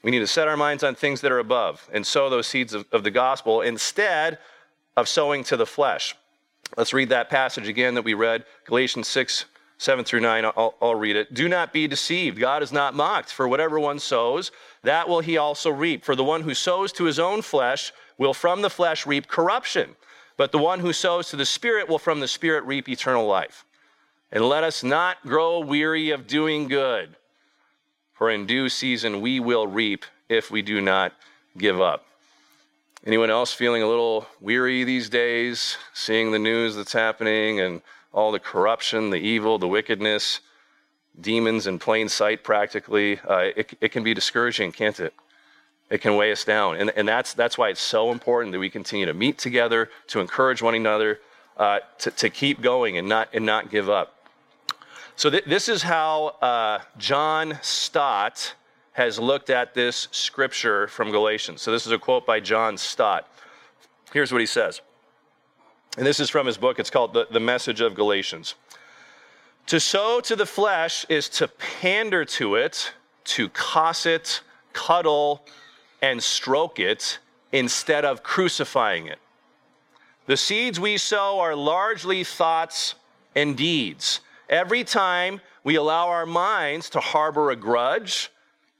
We 0.02 0.10
need 0.10 0.20
to 0.20 0.26
set 0.26 0.48
our 0.48 0.56
minds 0.56 0.82
on 0.82 0.94
things 0.94 1.20
that 1.20 1.30
are 1.30 1.38
above 1.38 1.88
and 1.92 2.06
sow 2.06 2.30
those 2.30 2.46
seeds 2.46 2.72
of, 2.74 2.86
of 2.90 3.04
the 3.04 3.10
gospel 3.10 3.60
instead 3.60 4.38
of 4.96 5.08
sowing 5.08 5.44
to 5.44 5.56
the 5.56 5.66
flesh. 5.66 6.16
Let's 6.76 6.92
read 6.92 7.10
that 7.10 7.28
passage 7.28 7.68
again 7.68 7.94
that 7.94 8.02
we 8.02 8.14
read, 8.14 8.44
Galatians 8.64 9.08
6, 9.08 9.44
7 9.80 10.04
through 10.04 10.20
9. 10.20 10.44
I'll, 10.44 10.74
I'll, 10.82 10.94
read 10.94 11.16
it. 11.16 11.32
Do 11.32 11.48
not 11.48 11.72
be 11.72 11.88
deceived. 11.88 12.38
God 12.38 12.62
is 12.62 12.70
not 12.70 12.94
mocked. 12.94 13.32
For 13.32 13.48
whatever 13.48 13.80
one 13.80 13.98
sows, 13.98 14.52
that 14.82 15.08
will 15.08 15.20
he 15.20 15.38
also 15.38 15.70
reap. 15.70 16.04
For 16.04 16.14
the 16.14 16.22
one 16.22 16.42
who 16.42 16.52
sows 16.52 16.92
to 16.92 17.04
his 17.04 17.18
own 17.18 17.40
flesh 17.40 17.90
will 18.18 18.34
from 18.34 18.60
the 18.60 18.68
flesh 18.68 19.06
reap 19.06 19.26
corruption. 19.26 19.96
But 20.36 20.52
the 20.52 20.58
one 20.58 20.80
who 20.80 20.92
sows 20.92 21.30
to 21.30 21.36
the 21.36 21.46
Spirit 21.46 21.88
will 21.88 21.98
from 21.98 22.20
the 22.20 22.28
Spirit 22.28 22.64
reap 22.64 22.90
eternal 22.90 23.26
life. 23.26 23.64
And 24.30 24.44
let 24.44 24.64
us 24.64 24.84
not 24.84 25.16
grow 25.22 25.60
weary 25.60 26.10
of 26.10 26.26
doing 26.26 26.68
good, 26.68 27.16
for 28.12 28.28
in 28.30 28.44
due 28.44 28.68
season 28.68 29.22
we 29.22 29.40
will 29.40 29.66
reap 29.66 30.04
if 30.28 30.50
we 30.50 30.60
do 30.60 30.82
not 30.82 31.14
give 31.56 31.80
up. 31.80 32.04
Anyone 33.06 33.30
else 33.30 33.54
feeling 33.54 33.82
a 33.82 33.88
little 33.88 34.26
weary 34.42 34.84
these 34.84 35.08
days, 35.08 35.78
seeing 35.94 36.32
the 36.32 36.38
news 36.38 36.76
that's 36.76 36.92
happening 36.92 37.60
and 37.60 37.80
all 38.12 38.32
the 38.32 38.40
corruption, 38.40 39.10
the 39.10 39.16
evil, 39.16 39.58
the 39.58 39.68
wickedness, 39.68 40.40
demons 41.20 41.66
in 41.66 41.78
plain 41.78 42.08
sight 42.08 42.42
practically? 42.44 43.20
Uh, 43.20 43.50
it, 43.56 43.72
it 43.80 43.92
can 43.92 44.02
be 44.02 44.14
discouraging, 44.14 44.72
can't 44.72 45.00
it? 45.00 45.14
It 45.90 46.00
can 46.00 46.16
weigh 46.16 46.30
us 46.30 46.44
down. 46.44 46.76
And, 46.76 46.90
and 46.96 47.08
that's, 47.08 47.34
that's 47.34 47.58
why 47.58 47.68
it's 47.70 47.80
so 47.80 48.12
important 48.12 48.52
that 48.52 48.60
we 48.60 48.70
continue 48.70 49.06
to 49.06 49.14
meet 49.14 49.38
together, 49.38 49.90
to 50.08 50.20
encourage 50.20 50.62
one 50.62 50.74
another, 50.74 51.20
uh, 51.56 51.80
to, 51.98 52.10
to 52.12 52.30
keep 52.30 52.60
going 52.60 52.96
and 52.96 53.08
not, 53.08 53.28
and 53.32 53.44
not 53.44 53.70
give 53.70 53.90
up. 53.90 54.16
So, 55.16 55.28
th- 55.28 55.44
this 55.44 55.68
is 55.68 55.82
how 55.82 56.36
uh, 56.40 56.78
John 56.96 57.58
Stott 57.60 58.54
has 58.92 59.18
looked 59.18 59.50
at 59.50 59.74
this 59.74 60.08
scripture 60.12 60.86
from 60.86 61.10
Galatians. 61.10 61.60
So, 61.60 61.72
this 61.72 61.84
is 61.86 61.92
a 61.92 61.98
quote 61.98 62.24
by 62.24 62.40
John 62.40 62.78
Stott. 62.78 63.28
Here's 64.12 64.32
what 64.32 64.40
he 64.40 64.46
says. 64.46 64.80
And 65.96 66.06
this 66.06 66.20
is 66.20 66.30
from 66.30 66.46
his 66.46 66.56
book. 66.56 66.78
It's 66.78 66.90
called 66.90 67.12
The, 67.12 67.26
the 67.30 67.40
Message 67.40 67.80
of 67.80 67.94
Galatians. 67.94 68.54
To 69.66 69.80
sow 69.80 70.20
to 70.20 70.36
the 70.36 70.46
flesh 70.46 71.04
is 71.08 71.28
to 71.30 71.48
pander 71.48 72.24
to 72.24 72.54
it, 72.54 72.92
to 73.24 73.48
coss 73.48 74.06
it, 74.06 74.40
cuddle, 74.72 75.44
and 76.00 76.22
stroke 76.22 76.78
it 76.78 77.18
instead 77.52 78.04
of 78.04 78.22
crucifying 78.22 79.06
it. 79.06 79.18
The 80.26 80.36
seeds 80.36 80.78
we 80.78 80.96
sow 80.96 81.40
are 81.40 81.56
largely 81.56 82.22
thoughts 82.22 82.94
and 83.34 83.56
deeds. 83.56 84.20
Every 84.48 84.84
time 84.84 85.40
we 85.64 85.74
allow 85.74 86.08
our 86.08 86.26
minds 86.26 86.90
to 86.90 87.00
harbor 87.00 87.50
a 87.50 87.56
grudge, 87.56 88.30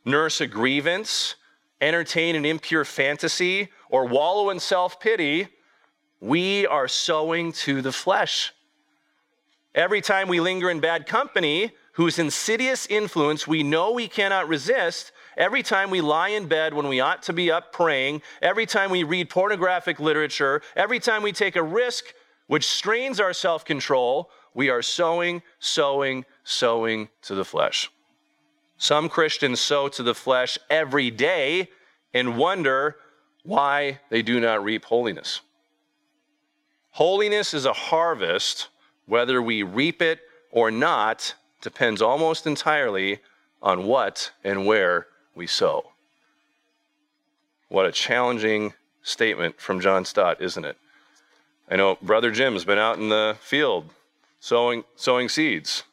nurse 0.05 0.41
a 0.41 0.47
grievance, 0.47 1.35
entertain 1.81 2.37
an 2.37 2.45
impure 2.45 2.85
fantasy, 2.85 3.69
or 3.89 4.07
wallow 4.07 4.51
in 4.51 4.61
self 4.61 5.01
pity, 5.01 5.49
we 6.21 6.67
are 6.67 6.89
sowing 6.89 7.53
to 7.53 7.83
the 7.83 7.93
flesh. 7.93 8.53
Every 9.75 10.01
time 10.01 10.29
we 10.29 10.41
linger 10.41 10.71
in 10.71 10.81
bad 10.81 11.07
company, 11.07 11.73
whose 11.93 12.19
insidious 12.19 12.87
influence 12.87 13.47
we 13.47 13.63
know 13.63 13.93
we 13.93 14.09
cannot 14.09 14.49
resist, 14.49 15.13
every 15.37 15.63
time 15.63 15.91
we 15.91 16.01
lie 16.01 16.29
in 16.29 16.47
bed 16.47 16.75
when 16.75 16.89
we 16.89 17.01
ought 17.01 17.23
to 17.25 17.33
be 17.33 17.51
up 17.51 17.73
praying, 17.73 18.23
every 18.43 18.67
time 18.67 18.91
we 18.91 19.03
read 19.03 19.31
pornographic 19.31 20.01
literature, 20.01 20.61
every 20.77 20.99
time 20.99 21.23
we 21.23 21.33
take 21.33 21.57
a 21.57 21.63
risk 21.63 22.05
which 22.47 22.67
strains 22.67 23.21
our 23.21 23.33
self 23.33 23.65
control, 23.65 24.31
we 24.55 24.69
are 24.69 24.83
sowing, 24.83 25.43
sowing, 25.61 26.25
sowing 26.43 27.09
to 27.23 27.35
the 27.35 27.45
flesh. 27.45 27.91
Some 28.77 29.09
Christians 29.09 29.61
sow 29.61 29.89
to 29.89 30.03
the 30.03 30.15
flesh 30.15 30.59
every 30.69 31.11
day 31.11 31.69
and 32.13 32.37
wonder 32.37 32.97
why 33.45 34.01
they 34.09 34.23
do 34.23 34.41
not 34.41 34.65
reap 34.65 34.87
holiness. 34.87 35.43
Holiness 36.93 37.55
is 37.55 37.65
a 37.67 37.73
harvest, 37.73 38.69
whether 39.07 39.41
we 39.41 39.63
reap 39.63 40.03
it 40.03 40.21
or 40.51 40.71
not, 40.71 41.35
depends 41.63 42.03
almost 42.03 42.47
entirely 42.47 43.21
on 43.63 43.85
what 43.85 44.33
and 44.43 44.67
where 44.67 45.07
we 45.35 45.47
sow. 45.47 45.93
What 47.69 47.87
a 47.87 47.93
challenging 47.93 48.75
statement 49.03 49.61
from 49.61 49.81
John 49.81 50.05
Stott, 50.05 50.41
isn't 50.41 50.65
it? 50.65 50.77
I 51.71 51.77
know 51.77 51.99
Brother 52.03 52.33
Jim's 52.33 52.65
been 52.65 52.79
out 52.79 52.99
in 52.99 53.09
the 53.09 53.37
field 53.41 53.91
sowing 54.41 54.83
sowing 54.97 55.29
seeds, 55.29 55.85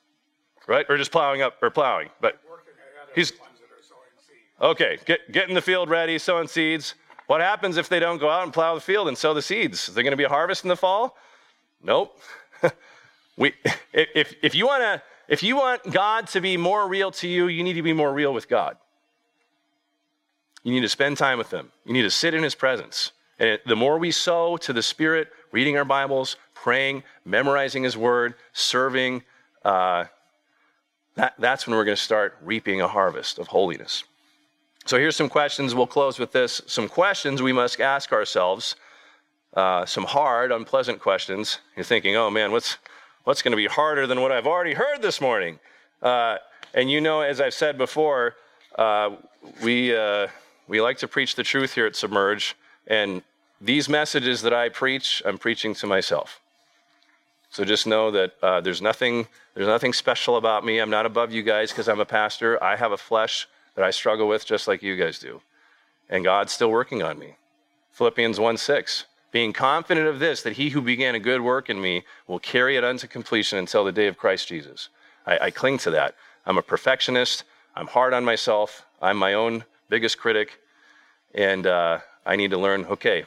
right? 0.65 0.85
Or 0.89 0.97
just 0.97 1.11
plowing 1.11 1.41
up 1.41 1.61
or 1.61 1.69
plowing, 1.69 2.09
but 2.19 2.39
He's 3.17 3.33
okay. 4.61 4.99
Get 5.05 5.31
get 5.31 5.49
in 5.49 5.55
the 5.55 5.61
field 5.61 5.89
ready, 5.89 6.19
sowing 6.19 6.47
seeds. 6.47 6.93
What 7.27 7.41
happens 7.41 7.77
if 7.77 7.89
they 7.89 7.99
don't 7.99 8.17
go 8.17 8.29
out 8.29 8.43
and 8.43 8.53
plow 8.53 8.73
the 8.73 8.81
field 8.81 9.07
and 9.07 9.17
sow 9.17 9.33
the 9.33 9.41
seeds? 9.41 9.89
Is 9.89 9.95
there 9.95 10.03
going 10.03 10.11
to 10.11 10.17
be 10.17 10.23
a 10.23 10.29
harvest 10.29 10.63
in 10.63 10.69
the 10.69 10.75
fall? 10.75 11.15
Nope. 11.83 12.19
we 13.37 13.53
if 13.93 14.33
if 14.41 14.55
you 14.55 14.65
want 14.65 14.81
to 14.81 15.01
if 15.27 15.43
you 15.43 15.57
want 15.57 15.91
God 15.91 16.27
to 16.27 16.41
be 16.41 16.57
more 16.57 16.87
real 16.87 17.11
to 17.11 17.27
you, 17.27 17.47
you 17.47 17.63
need 17.63 17.73
to 17.73 17.81
be 17.81 17.93
more 17.93 18.11
real 18.11 18.33
with 18.33 18.47
God. 18.47 18.77
You 20.63 20.71
need 20.71 20.81
to 20.81 20.89
spend 20.89 21.17
time 21.17 21.37
with 21.37 21.51
Him. 21.51 21.71
You 21.85 21.93
need 21.93 22.03
to 22.03 22.11
sit 22.11 22.33
in 22.33 22.43
His 22.43 22.55
presence. 22.55 23.11
And 23.39 23.59
the 23.65 23.75
more 23.75 23.97
we 23.97 24.11
sow 24.11 24.57
to 24.57 24.73
the 24.73 24.81
Spirit, 24.81 25.27
reading 25.51 25.77
our 25.77 25.85
Bibles, 25.85 26.37
praying, 26.53 27.03
memorizing 27.23 27.83
His 27.83 27.95
Word, 27.95 28.35
serving, 28.53 29.23
uh, 29.63 30.05
that, 31.15 31.35
that's 31.39 31.67
when 31.67 31.75
we're 31.75 31.85
going 31.85 31.97
to 31.97 32.01
start 32.01 32.37
reaping 32.41 32.81
a 32.81 32.87
harvest 32.87 33.37
of 33.37 33.47
holiness. 33.47 34.03
So 34.87 34.97
here's 34.97 35.17
some 35.17 35.27
questions. 35.27 35.75
We'll 35.75 35.85
close 35.85 36.17
with 36.17 36.31
this. 36.31 36.61
Some 36.65 36.87
questions 36.87 37.41
we 37.41 37.51
must 37.51 37.81
ask 37.81 38.13
ourselves. 38.13 38.77
Uh, 39.53 39.85
some 39.85 40.05
hard, 40.05 40.49
unpleasant 40.49 41.01
questions. 41.01 41.59
You're 41.75 41.83
thinking, 41.83 42.15
oh 42.15 42.29
man, 42.29 42.53
what's, 42.53 42.77
what's 43.25 43.41
going 43.41 43.51
to 43.51 43.57
be 43.57 43.65
harder 43.65 44.07
than 44.07 44.21
what 44.21 44.31
I've 44.31 44.47
already 44.47 44.75
heard 44.75 45.01
this 45.01 45.19
morning? 45.19 45.59
Uh, 46.01 46.37
and 46.73 46.89
you 46.89 47.01
know, 47.01 47.19
as 47.19 47.41
I've 47.41 47.53
said 47.53 47.77
before, 47.77 48.35
uh, 48.77 49.17
we, 49.61 49.93
uh, 49.93 50.27
we 50.69 50.79
like 50.79 50.99
to 50.99 51.07
preach 51.09 51.35
the 51.35 51.43
truth 51.43 51.73
here 51.73 51.85
at 51.85 51.97
Submerge. 51.97 52.55
And 52.87 53.23
these 53.59 53.89
messages 53.89 54.41
that 54.43 54.53
I 54.53 54.69
preach, 54.69 55.21
I'm 55.25 55.37
preaching 55.37 55.73
to 55.75 55.87
myself. 55.87 56.39
So 57.49 57.65
just 57.65 57.87
know 57.87 58.09
that 58.11 58.35
uh, 58.41 58.61
there's 58.61 58.81
nothing 58.81 59.27
there's 59.53 59.67
nothing 59.67 59.91
special 59.91 60.37
about 60.37 60.63
me. 60.63 60.77
I'm 60.79 60.91
not 60.91 61.07
above 61.07 61.33
you 61.33 61.41
guys 61.41 61.71
because 61.71 61.89
I'm 61.89 61.99
a 61.99 62.05
pastor. 62.05 62.63
I 62.63 62.75
have 62.75 62.91
a 62.91 62.97
flesh 62.97 63.47
that 63.77 63.85
I 63.85 63.91
struggle 63.91 64.27
with 64.27 64.43
just 64.43 64.67
like 64.67 64.81
you 64.81 64.97
guys 64.97 65.19
do, 65.19 65.39
and 66.09 66.23
God's 66.23 66.51
still 66.51 66.71
working 66.71 67.03
on 67.03 67.19
me. 67.19 67.35
Philippians 67.91 68.39
1 68.39 68.57
6. 68.57 69.05
Being 69.31 69.53
confident 69.53 70.07
of 70.07 70.17
this, 70.17 70.41
that 70.41 70.53
he 70.53 70.69
who 70.69 70.81
began 70.81 71.13
a 71.13 71.19
good 71.19 71.41
work 71.41 71.69
in 71.69 71.79
me 71.79 72.03
will 72.25 72.39
carry 72.39 72.75
it 72.75 72.83
unto 72.83 73.07
completion 73.07 73.59
until 73.59 73.83
the 73.83 73.91
day 73.91 74.07
of 74.07 74.17
Christ 74.17 74.47
Jesus. 74.47 74.89
I, 75.27 75.37
I 75.37 75.51
cling 75.51 75.77
to 75.79 75.91
that. 75.91 76.15
I'm 76.45 76.57
a 76.57 76.63
perfectionist. 76.63 77.43
I'm 77.75 77.85
hard 77.85 78.13
on 78.13 78.25
myself. 78.25 78.83
I'm 78.99 79.17
my 79.17 79.35
own 79.35 79.63
biggest 79.89 80.17
critic. 80.17 80.59
And 81.35 81.67
uh, 81.67 81.99
I 82.25 82.35
need 82.35 82.49
to 82.51 82.57
learn 82.57 82.85
okay, 82.85 83.25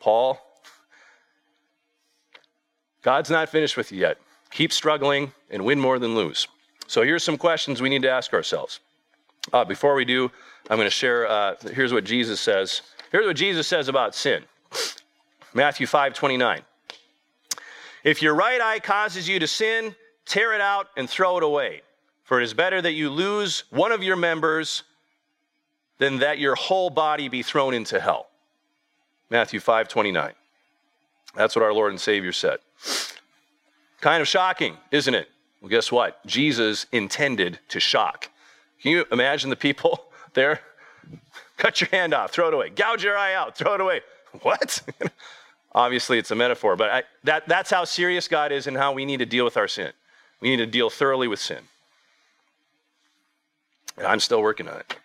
Paul, 0.00 0.40
God's 3.02 3.28
not 3.28 3.50
finished 3.50 3.76
with 3.76 3.92
you 3.92 3.98
yet. 3.98 4.16
Keep 4.52 4.72
struggling 4.72 5.32
and 5.50 5.66
win 5.66 5.80
more 5.80 5.98
than 5.98 6.14
lose. 6.14 6.48
So 6.86 7.02
here's 7.02 7.24
some 7.24 7.36
questions 7.36 7.82
we 7.82 7.90
need 7.90 8.02
to 8.02 8.10
ask 8.10 8.32
ourselves. 8.32 8.80
Uh, 9.52 9.64
before 9.64 9.94
we 9.94 10.04
do, 10.04 10.30
I'm 10.70 10.76
going 10.76 10.86
to 10.86 10.90
share. 10.90 11.26
Uh, 11.26 11.56
here's 11.72 11.92
what 11.92 12.04
Jesus 12.04 12.40
says. 12.40 12.82
Here's 13.10 13.26
what 13.26 13.36
Jesus 13.36 13.66
says 13.66 13.88
about 13.88 14.14
sin. 14.14 14.44
Matthew 15.54 15.86
5 15.86 16.14
29. 16.14 16.62
If 18.04 18.22
your 18.22 18.34
right 18.34 18.60
eye 18.60 18.80
causes 18.80 19.28
you 19.28 19.38
to 19.38 19.46
sin, 19.46 19.94
tear 20.24 20.54
it 20.54 20.60
out 20.60 20.88
and 20.96 21.08
throw 21.08 21.36
it 21.36 21.42
away. 21.42 21.82
For 22.24 22.40
it 22.40 22.44
is 22.44 22.54
better 22.54 22.80
that 22.80 22.92
you 22.92 23.10
lose 23.10 23.64
one 23.70 23.92
of 23.92 24.02
your 24.02 24.16
members 24.16 24.84
than 25.98 26.18
that 26.18 26.38
your 26.38 26.54
whole 26.54 26.90
body 26.90 27.28
be 27.28 27.42
thrown 27.42 27.74
into 27.74 28.00
hell. 28.00 28.28
Matthew 29.30 29.60
5 29.60 29.88
29. 29.88 30.32
That's 31.34 31.56
what 31.56 31.64
our 31.64 31.72
Lord 31.72 31.92
and 31.92 32.00
Savior 32.00 32.32
said. 32.32 32.58
Kind 34.00 34.20
of 34.20 34.28
shocking, 34.28 34.76
isn't 34.90 35.14
it? 35.14 35.28
Well, 35.60 35.68
guess 35.68 35.92
what? 35.92 36.24
Jesus 36.26 36.86
intended 36.92 37.60
to 37.68 37.78
shock. 37.78 38.30
Can 38.82 38.92
you 38.92 39.04
imagine 39.12 39.48
the 39.50 39.56
people 39.56 40.04
there? 40.34 40.60
Cut 41.56 41.80
your 41.80 41.88
hand 41.90 42.14
off, 42.14 42.32
throw 42.32 42.48
it 42.48 42.54
away. 42.54 42.70
Gouge 42.70 43.04
your 43.04 43.16
eye 43.16 43.34
out, 43.34 43.56
throw 43.56 43.74
it 43.74 43.80
away. 43.80 44.00
What? 44.40 44.80
Obviously, 45.74 46.18
it's 46.18 46.30
a 46.30 46.34
metaphor, 46.34 46.74
but 46.74 46.90
I, 46.90 47.02
that, 47.24 47.46
that's 47.46 47.70
how 47.70 47.84
serious 47.84 48.28
God 48.28 48.50
is 48.50 48.66
and 48.66 48.74
how 48.74 48.92
we 48.92 49.04
need 49.04 49.18
to 49.18 49.26
deal 49.26 49.44
with 49.44 49.58
our 49.58 49.68
sin. 49.68 49.92
We 50.40 50.48
need 50.48 50.56
to 50.56 50.66
deal 50.66 50.88
thoroughly 50.88 51.28
with 51.28 51.38
sin. 51.38 51.58
And 53.98 54.06
I'm 54.06 54.20
still 54.20 54.40
working 54.40 54.68
on 54.68 54.78
it. 54.78 54.96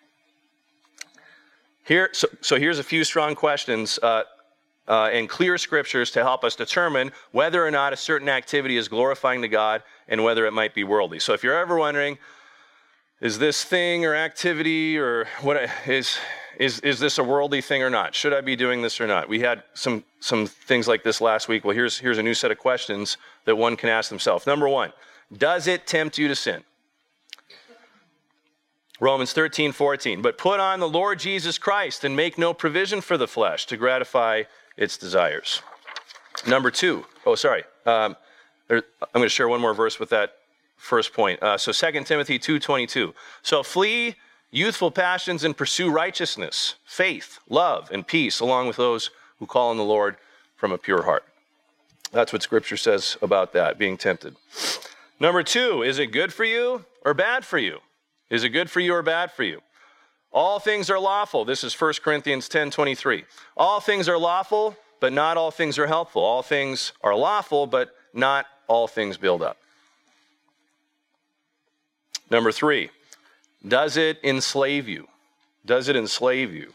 Here, 1.84 2.08
so, 2.12 2.26
so 2.40 2.56
here's 2.56 2.78
a 2.78 2.82
few 2.82 3.04
strong 3.04 3.34
questions 3.34 3.98
uh, 4.02 4.22
uh, 4.88 5.10
and 5.12 5.28
clear 5.28 5.58
scriptures 5.58 6.10
to 6.12 6.22
help 6.22 6.42
us 6.42 6.56
determine 6.56 7.12
whether 7.32 7.66
or 7.66 7.70
not 7.70 7.92
a 7.92 7.96
certain 7.96 8.30
activity 8.30 8.78
is 8.78 8.88
glorifying 8.88 9.42
to 9.42 9.48
God 9.48 9.82
and 10.08 10.24
whether 10.24 10.46
it 10.46 10.52
might 10.52 10.74
be 10.74 10.84
worldly. 10.84 11.18
So 11.18 11.34
if 11.34 11.42
you're 11.42 11.58
ever 11.58 11.76
wondering, 11.76 12.16
is 13.20 13.38
this 13.38 13.64
thing 13.64 14.04
or 14.04 14.14
activity 14.14 14.98
or 14.98 15.26
what 15.42 15.70
is 15.86 16.18
is 16.58 16.80
is 16.80 16.98
this 16.98 17.18
a 17.18 17.24
worldly 17.24 17.60
thing 17.60 17.82
or 17.82 17.90
not? 17.90 18.14
Should 18.14 18.32
I 18.32 18.40
be 18.40 18.56
doing 18.56 18.82
this 18.82 19.00
or 19.00 19.06
not? 19.06 19.28
We 19.28 19.40
had 19.40 19.62
some 19.74 20.04
some 20.20 20.46
things 20.46 20.88
like 20.88 21.02
this 21.02 21.20
last 21.20 21.48
week. 21.48 21.64
Well, 21.64 21.74
here's 21.74 21.98
here's 21.98 22.18
a 22.18 22.22
new 22.22 22.34
set 22.34 22.50
of 22.50 22.58
questions 22.58 23.16
that 23.44 23.56
one 23.56 23.76
can 23.76 23.88
ask 23.88 24.08
themselves. 24.08 24.46
Number 24.46 24.68
1, 24.68 24.92
does 25.36 25.66
it 25.66 25.86
tempt 25.86 26.18
you 26.18 26.28
to 26.28 26.34
sin? 26.34 26.64
Romans 29.00 29.32
13, 29.32 29.70
14. 29.70 30.22
But 30.22 30.38
put 30.38 30.58
on 30.58 30.80
the 30.80 30.88
Lord 30.88 31.20
Jesus 31.20 31.56
Christ 31.56 32.02
and 32.02 32.16
make 32.16 32.36
no 32.36 32.52
provision 32.52 33.00
for 33.00 33.16
the 33.16 33.28
flesh 33.28 33.66
to 33.66 33.76
gratify 33.76 34.42
its 34.76 34.96
desires. 34.96 35.62
Number 36.46 36.70
two, 36.70 37.04
oh, 37.24 37.34
sorry. 37.34 37.64
Um, 37.86 38.16
there, 38.66 38.78
I'm 39.02 39.08
going 39.14 39.24
to 39.24 39.28
share 39.28 39.48
one 39.48 39.60
more 39.60 39.74
verse 39.74 40.00
with 40.00 40.10
that 40.10 40.37
first 40.78 41.12
point. 41.12 41.42
Uh, 41.42 41.58
so 41.58 41.72
2 41.72 42.04
Timothy 42.04 42.38
2.22. 42.38 43.12
So 43.42 43.62
flee 43.62 44.14
youthful 44.50 44.90
passions 44.90 45.44
and 45.44 45.56
pursue 45.56 45.90
righteousness, 45.90 46.76
faith, 46.84 47.38
love, 47.48 47.90
and 47.92 48.06
peace, 48.06 48.40
along 48.40 48.68
with 48.68 48.76
those 48.76 49.10
who 49.38 49.46
call 49.46 49.70
on 49.70 49.76
the 49.76 49.84
Lord 49.84 50.16
from 50.56 50.72
a 50.72 50.78
pure 50.78 51.02
heart. 51.02 51.24
That's 52.12 52.32
what 52.32 52.42
Scripture 52.42 52.78
says 52.78 53.18
about 53.20 53.52
that, 53.52 53.78
being 53.78 53.98
tempted. 53.98 54.36
Number 55.20 55.42
two, 55.42 55.82
is 55.82 55.98
it 55.98 56.06
good 56.06 56.32
for 56.32 56.44
you 56.44 56.84
or 57.04 57.12
bad 57.12 57.44
for 57.44 57.58
you? 57.58 57.80
Is 58.30 58.44
it 58.44 58.50
good 58.50 58.70
for 58.70 58.80
you 58.80 58.94
or 58.94 59.02
bad 59.02 59.32
for 59.32 59.42
you? 59.42 59.60
All 60.32 60.58
things 60.58 60.90
are 60.90 60.98
lawful. 60.98 61.44
This 61.44 61.64
is 61.64 61.78
1 61.78 61.94
Corinthians 62.02 62.48
10 62.48 62.70
23. 62.70 63.24
All 63.56 63.80
things 63.80 64.08
are 64.08 64.18
lawful, 64.18 64.76
but 65.00 65.12
not 65.12 65.36
all 65.36 65.50
things 65.50 65.78
are 65.78 65.86
helpful. 65.86 66.22
All 66.22 66.42
things 66.42 66.92
are 67.02 67.14
lawful, 67.14 67.66
but 67.66 67.94
not 68.12 68.46
all 68.66 68.86
things 68.86 69.16
build 69.16 69.42
up. 69.42 69.56
Number 72.30 72.52
three, 72.52 72.90
does 73.66 73.96
it 73.96 74.18
enslave 74.22 74.88
you? 74.88 75.08
Does 75.64 75.88
it 75.88 75.96
enslave 75.96 76.54
you? 76.54 76.72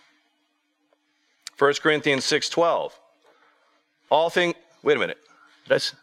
1 1.57 1.73
Corinthians 1.81 2.25
6:12. 2.25 2.91
All 4.09 4.29
things 4.29 4.55
wait 4.81 4.97
a 4.97 4.99
minute. 4.99 5.19
Did 5.67 5.81
I 5.81 5.97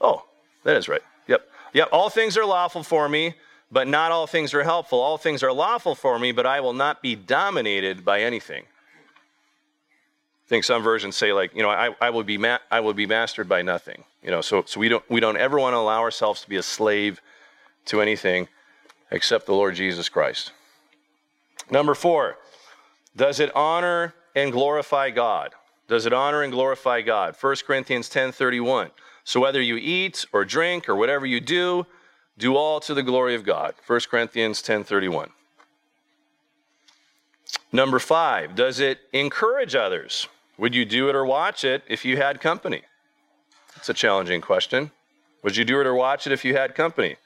Oh, 0.00 0.24
that 0.64 0.76
is 0.76 0.88
right. 0.88 1.02
Yep. 1.26 1.48
Yep. 1.74 1.88
All 1.92 2.08
things 2.08 2.36
are 2.36 2.46
lawful 2.46 2.82
for 2.82 3.08
me, 3.08 3.34
but 3.70 3.86
not 3.86 4.12
all 4.12 4.26
things 4.26 4.54
are 4.54 4.62
helpful. 4.62 5.00
All 5.00 5.18
things 5.18 5.42
are 5.42 5.52
lawful 5.52 5.94
for 5.94 6.18
me, 6.18 6.32
but 6.32 6.46
I 6.46 6.60
will 6.60 6.72
not 6.72 7.02
be 7.02 7.14
dominated 7.14 8.04
by 8.04 8.22
anything. 8.22 8.64
Think 10.50 10.64
some 10.64 10.82
versions 10.82 11.16
say 11.16 11.32
like, 11.32 11.54
you 11.54 11.62
know, 11.62 11.70
I, 11.70 11.94
I 12.00 12.10
will 12.10 12.24
be 12.24 12.36
ma- 12.36 12.58
I 12.72 12.80
will 12.80 12.92
be 12.92 13.06
mastered 13.06 13.48
by 13.48 13.62
nothing. 13.62 14.02
You 14.20 14.32
know, 14.32 14.40
so 14.40 14.64
so 14.66 14.80
we 14.80 14.88
don't 14.88 15.08
we 15.08 15.20
don't 15.20 15.36
ever 15.36 15.60
want 15.60 15.74
to 15.74 15.78
allow 15.78 16.00
ourselves 16.00 16.40
to 16.40 16.48
be 16.48 16.56
a 16.56 16.62
slave 16.64 17.20
to 17.84 18.00
anything 18.00 18.48
except 19.12 19.46
the 19.46 19.54
Lord 19.54 19.76
Jesus 19.76 20.08
Christ. 20.08 20.50
Number 21.70 21.94
4, 21.94 22.36
does 23.14 23.38
it 23.38 23.54
honor 23.54 24.12
and 24.34 24.50
glorify 24.50 25.10
God? 25.10 25.54
Does 25.86 26.04
it 26.04 26.12
honor 26.12 26.42
and 26.42 26.52
glorify 26.52 27.00
God? 27.00 27.36
1 27.40 27.56
Corinthians 27.64 28.08
10:31. 28.08 28.90
So 29.22 29.38
whether 29.38 29.62
you 29.62 29.76
eat 29.76 30.26
or 30.32 30.44
drink 30.44 30.88
or 30.88 30.96
whatever 30.96 31.26
you 31.26 31.38
do, 31.38 31.86
do 32.38 32.56
all 32.56 32.80
to 32.80 32.92
the 32.92 33.04
glory 33.04 33.36
of 33.36 33.44
God. 33.44 33.76
1 33.86 34.00
Corinthians 34.10 34.62
10:31. 34.62 35.30
Number 37.70 38.00
5, 38.00 38.56
does 38.56 38.80
it 38.80 38.98
encourage 39.12 39.76
others? 39.76 40.26
Would 40.60 40.74
you 40.74 40.84
do 40.84 41.08
it 41.08 41.14
or 41.14 41.24
watch 41.24 41.64
it 41.64 41.82
if 41.88 42.04
you 42.04 42.18
had 42.18 42.38
company? 42.38 42.82
It's 43.76 43.88
a 43.88 43.94
challenging 43.94 44.42
question. 44.42 44.90
Would 45.42 45.56
you 45.56 45.64
do 45.64 45.80
it 45.80 45.86
or 45.86 45.94
watch 45.94 46.26
it 46.26 46.34
if 46.34 46.44
you 46.44 46.54
had 46.54 46.74
company? 46.74 47.16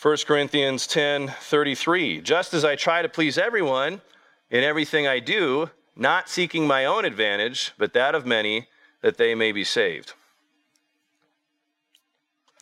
1 0.00 0.24
Corinthians 0.24 0.86
10:33. 0.86 2.20
Just 2.22 2.54
as 2.54 2.64
I 2.64 2.76
try 2.76 3.02
to 3.02 3.08
please 3.08 3.36
everyone 3.36 4.00
in 4.48 4.62
everything 4.62 5.08
I 5.08 5.18
do, 5.18 5.70
not 5.96 6.28
seeking 6.28 6.68
my 6.68 6.84
own 6.84 7.04
advantage, 7.04 7.72
but 7.76 7.94
that 7.94 8.14
of 8.14 8.24
many, 8.24 8.68
that 9.00 9.16
they 9.16 9.34
may 9.34 9.50
be 9.50 9.64
saved. 9.64 10.12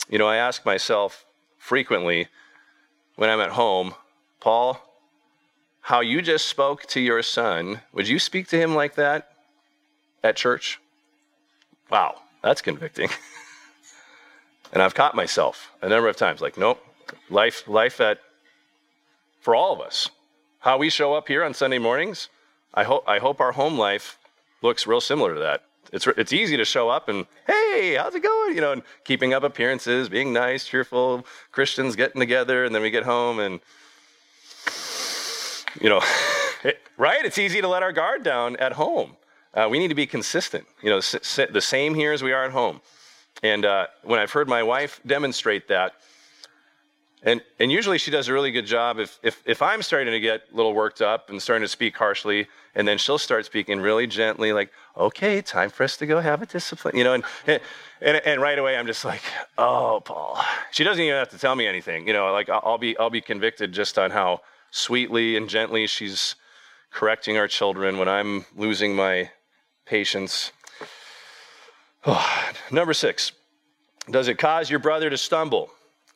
You 0.08 0.16
know, 0.16 0.28
I 0.28 0.36
ask 0.36 0.64
myself 0.64 1.26
frequently 1.58 2.28
when 3.16 3.28
I'm 3.28 3.40
at 3.40 3.50
home, 3.50 3.94
Paul, 4.40 4.89
how 5.90 5.98
you 5.98 6.22
just 6.22 6.46
spoke 6.46 6.86
to 6.86 7.00
your 7.00 7.20
son, 7.20 7.80
would 7.92 8.06
you 8.06 8.20
speak 8.20 8.46
to 8.46 8.56
him 8.56 8.76
like 8.76 8.94
that 8.94 9.32
at 10.22 10.36
church? 10.36 10.78
Wow, 11.90 12.20
that's 12.44 12.62
convicting. 12.62 13.10
and 14.72 14.84
I've 14.84 14.94
caught 14.94 15.16
myself 15.16 15.72
a 15.82 15.88
number 15.88 16.06
of 16.06 16.16
times 16.16 16.40
like, 16.40 16.56
nope, 16.56 16.80
life, 17.28 17.66
life 17.66 18.00
at, 18.00 18.20
for 19.40 19.56
all 19.56 19.72
of 19.72 19.80
us. 19.80 20.08
How 20.60 20.78
we 20.78 20.90
show 20.90 21.12
up 21.14 21.26
here 21.26 21.42
on 21.42 21.54
Sunday 21.54 21.78
mornings, 21.78 22.28
I 22.72 22.84
hope, 22.84 23.02
I 23.08 23.18
hope 23.18 23.40
our 23.40 23.50
home 23.50 23.76
life 23.76 24.16
looks 24.62 24.86
real 24.86 25.00
similar 25.00 25.34
to 25.34 25.40
that. 25.40 25.64
It's, 25.92 26.06
it's 26.06 26.32
easy 26.32 26.56
to 26.56 26.64
show 26.64 26.88
up 26.88 27.08
and, 27.08 27.26
hey, 27.48 27.96
how's 27.98 28.14
it 28.14 28.22
going? 28.22 28.54
You 28.54 28.60
know, 28.60 28.70
and 28.70 28.82
keeping 29.02 29.34
up 29.34 29.42
appearances, 29.42 30.08
being 30.08 30.32
nice, 30.32 30.66
cheerful, 30.66 31.26
Christians 31.50 31.96
getting 31.96 32.20
together, 32.20 32.64
and 32.64 32.72
then 32.72 32.80
we 32.80 32.90
get 32.90 33.02
home 33.02 33.40
and, 33.40 33.58
you 35.80 35.88
know, 35.88 36.00
it, 36.64 36.80
right? 36.96 37.24
It's 37.24 37.38
easy 37.38 37.60
to 37.60 37.68
let 37.68 37.82
our 37.82 37.92
guard 37.92 38.22
down 38.22 38.56
at 38.56 38.72
home. 38.72 39.16
Uh, 39.52 39.68
we 39.70 39.78
need 39.78 39.88
to 39.88 39.94
be 39.94 40.06
consistent. 40.06 40.64
You 40.82 40.90
know, 40.90 40.98
s- 40.98 41.40
the 41.50 41.60
same 41.60 41.94
here 41.94 42.12
as 42.12 42.22
we 42.22 42.32
are 42.32 42.44
at 42.44 42.52
home. 42.52 42.80
And 43.42 43.64
uh, 43.64 43.86
when 44.02 44.20
I've 44.20 44.30
heard 44.32 44.48
my 44.48 44.62
wife 44.62 45.00
demonstrate 45.06 45.68
that, 45.68 45.94
and, 47.22 47.42
and 47.58 47.70
usually 47.70 47.98
she 47.98 48.10
does 48.10 48.28
a 48.28 48.32
really 48.32 48.50
good 48.50 48.64
job 48.64 48.98
if, 48.98 49.18
if, 49.22 49.42
if 49.44 49.60
I'm 49.60 49.82
starting 49.82 50.12
to 50.12 50.20
get 50.20 50.44
a 50.52 50.56
little 50.56 50.72
worked 50.72 51.02
up 51.02 51.28
and 51.28 51.40
starting 51.40 51.62
to 51.62 51.68
speak 51.68 51.96
harshly, 51.96 52.46
and 52.74 52.88
then 52.88 52.96
she'll 52.96 53.18
start 53.18 53.44
speaking 53.44 53.80
really 53.80 54.06
gently, 54.06 54.52
like, 54.54 54.70
okay, 54.96 55.42
time 55.42 55.68
for 55.68 55.84
us 55.84 55.98
to 55.98 56.06
go 56.06 56.20
have 56.20 56.40
a 56.40 56.46
discipline, 56.46 56.96
you 56.96 57.04
know, 57.04 57.12
and, 57.12 57.24
and, 57.46 57.60
and 58.24 58.40
right 58.40 58.58
away 58.58 58.76
I'm 58.76 58.86
just 58.86 59.04
like, 59.04 59.20
oh, 59.58 60.00
Paul. 60.02 60.42
She 60.70 60.82
doesn't 60.82 61.02
even 61.02 61.14
have 61.16 61.28
to 61.30 61.38
tell 61.38 61.54
me 61.54 61.66
anything, 61.66 62.06
you 62.06 62.14
know, 62.14 62.32
like 62.32 62.48
I'll 62.48 62.78
be, 62.78 62.96
I'll 62.96 63.10
be 63.10 63.20
convicted 63.20 63.72
just 63.72 63.98
on 63.98 64.10
how 64.10 64.40
sweetly 64.70 65.36
and 65.36 65.48
gently 65.48 65.86
she's 65.86 66.34
correcting 66.90 67.36
our 67.36 67.48
children 67.48 67.98
when 67.98 68.08
I'm 68.08 68.44
losing 68.56 68.94
my 68.94 69.30
patience. 69.86 70.52
Oh, 72.06 72.50
number 72.70 72.94
six, 72.94 73.32
does 74.10 74.28
it 74.28 74.38
cause 74.38 74.70
your 74.70 74.80
brother 74.80 75.10
to 75.10 75.18
stumble? 75.18 75.70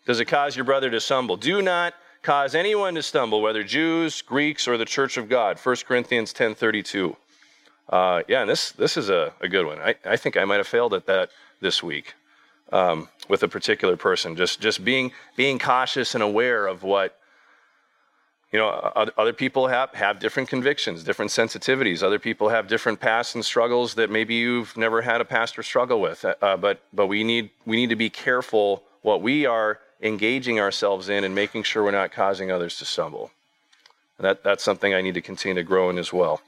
does 0.07 0.21
it 0.21 0.27
cause 0.27 0.57
your 0.57 0.65
brother 0.65 0.91
to 0.91 1.01
stumble. 1.01 1.37
Do 1.37 1.63
not 1.63 1.95
cause 2.23 2.55
anyone 2.55 2.95
to 2.95 3.03
stumble, 3.03 3.43
whether 3.43 3.63
Jews, 3.63 4.23
Greeks, 4.23 4.69
or 4.69 4.77
the 4.77 4.85
church 4.85 5.17
of 5.17 5.29
God. 5.29 5.59
1 5.59 5.77
Corinthians 5.87 6.33
10.32. 6.33 7.17
Uh, 7.89 8.23
yeah, 8.29 8.41
and 8.41 8.51
this, 8.51 8.73
this 8.73 8.97
is 8.97 9.11
a, 9.11 9.33
a 9.41 9.49
good 9.49 9.67
one. 9.67 9.79
I, 9.79 9.95
I 10.05 10.17
think 10.17 10.37
I 10.37 10.45
might 10.45 10.57
have 10.57 10.67
failed 10.67 10.95
at 10.95 11.07
that 11.07 11.31
this 11.61 11.83
week 11.83 12.15
um, 12.73 13.09
with 13.29 13.43
a 13.43 13.49
particular 13.49 13.97
person. 13.97 14.37
Just, 14.37 14.61
just 14.61 14.85
being, 14.85 15.13
being 15.37 15.59
cautious 15.59 16.15
and 16.15 16.23
aware 16.23 16.67
of 16.67 16.83
what, 16.83 17.19
you 18.55 18.61
know, 18.61 18.69
other 19.19 19.33
people 19.33 19.67
have, 19.67 19.93
have 19.95 20.21
different 20.21 20.49
convictions, 20.49 21.03
different 21.03 21.33
sensitivities. 21.33 22.05
Other 22.05 22.21
people 22.21 22.51
have 22.51 22.69
different 22.69 23.01
pasts 23.01 23.35
and 23.35 23.45
struggles 23.45 23.95
that 23.95 24.11
maybe 24.11 24.37
you've 24.37 24.77
never 24.77 25.03
had 25.03 25.21
a 25.21 25.25
pastor 25.25 25.65
struggle 25.65 26.01
with. 26.01 26.25
Uh, 26.25 26.57
but, 26.57 26.81
but 26.93 27.09
we 27.09 27.25
need, 27.25 27.51
we 27.67 27.75
need 27.75 27.89
to 27.89 27.97
be 27.97 28.09
careful 28.09 28.85
what 29.03 29.21
we 29.23 29.45
are 29.45 29.81
engaging 30.01 30.61
ourselves 30.61 31.09
in 31.09 31.25
and 31.25 31.35
making 31.35 31.65
sure 31.65 31.83
we're 31.83 31.91
not 31.91 32.13
causing 32.13 32.53
others 32.53 32.79
to 32.79 32.85
stumble. 32.85 33.33
That, 34.21 34.45
that's 34.45 34.63
something 34.63 34.95
I 34.95 35.01
need 35.01 35.15
to 35.15 35.21
continue 35.21 35.57
to 35.57 35.65
grow 35.65 35.91
in 35.91 35.99
as 35.99 36.13
well. 36.13 36.41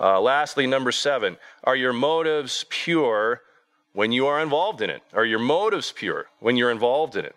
Uh, 0.00 0.20
lastly, 0.20 0.66
number 0.66 0.90
seven, 0.90 1.36
are 1.62 1.76
your 1.76 1.92
motives 1.92 2.64
pure 2.70 3.40
when 3.92 4.10
you 4.10 4.26
are 4.26 4.40
involved 4.40 4.82
in 4.82 4.90
it? 4.90 5.04
Are 5.12 5.24
your 5.24 5.38
motives 5.38 5.92
pure 5.92 6.26
when 6.40 6.56
you're 6.56 6.72
involved 6.72 7.14
in 7.14 7.24
it? 7.24 7.36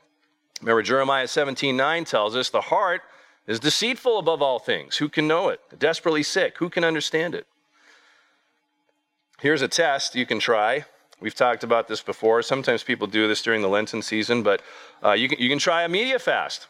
Remember, 0.62 0.82
Jeremiah 0.82 1.28
17 1.28 1.78
9 1.78 2.06
tells 2.06 2.36
us 2.36 2.50
the 2.50 2.62
heart 2.62 3.04
is 3.47 3.60
deceitful 3.60 4.17
above 4.17 4.41
all 4.41 4.60
things. 4.60 4.97
Who 4.97 5.10
can 5.10 5.27
know 5.27 5.49
it? 5.49 5.60
Desperately 5.77 6.23
sick. 6.23 6.58
Who 6.58 6.69
can 6.69 6.84
understand 6.84 7.36
it? 7.36 7.45
Here's 9.39 9.62
a 9.62 9.67
test 9.67 10.15
you 10.15 10.25
can 10.25 10.39
try. 10.39 10.86
We've 11.19 11.36
talked 11.36 11.63
about 11.63 11.88
this 11.88 12.01
before. 12.01 12.41
Sometimes 12.41 12.84
people 12.84 13.08
do 13.08 13.27
this 13.27 13.41
during 13.41 13.62
the 13.62 13.67
Lenten 13.67 14.01
season, 14.01 14.43
but 14.43 14.62
uh, 15.03 15.13
you, 15.13 15.29
can, 15.29 15.39
you 15.39 15.49
can 15.49 15.60
try 15.60 15.84
a 15.84 15.89
media 15.89 16.19
fast. 16.19 16.67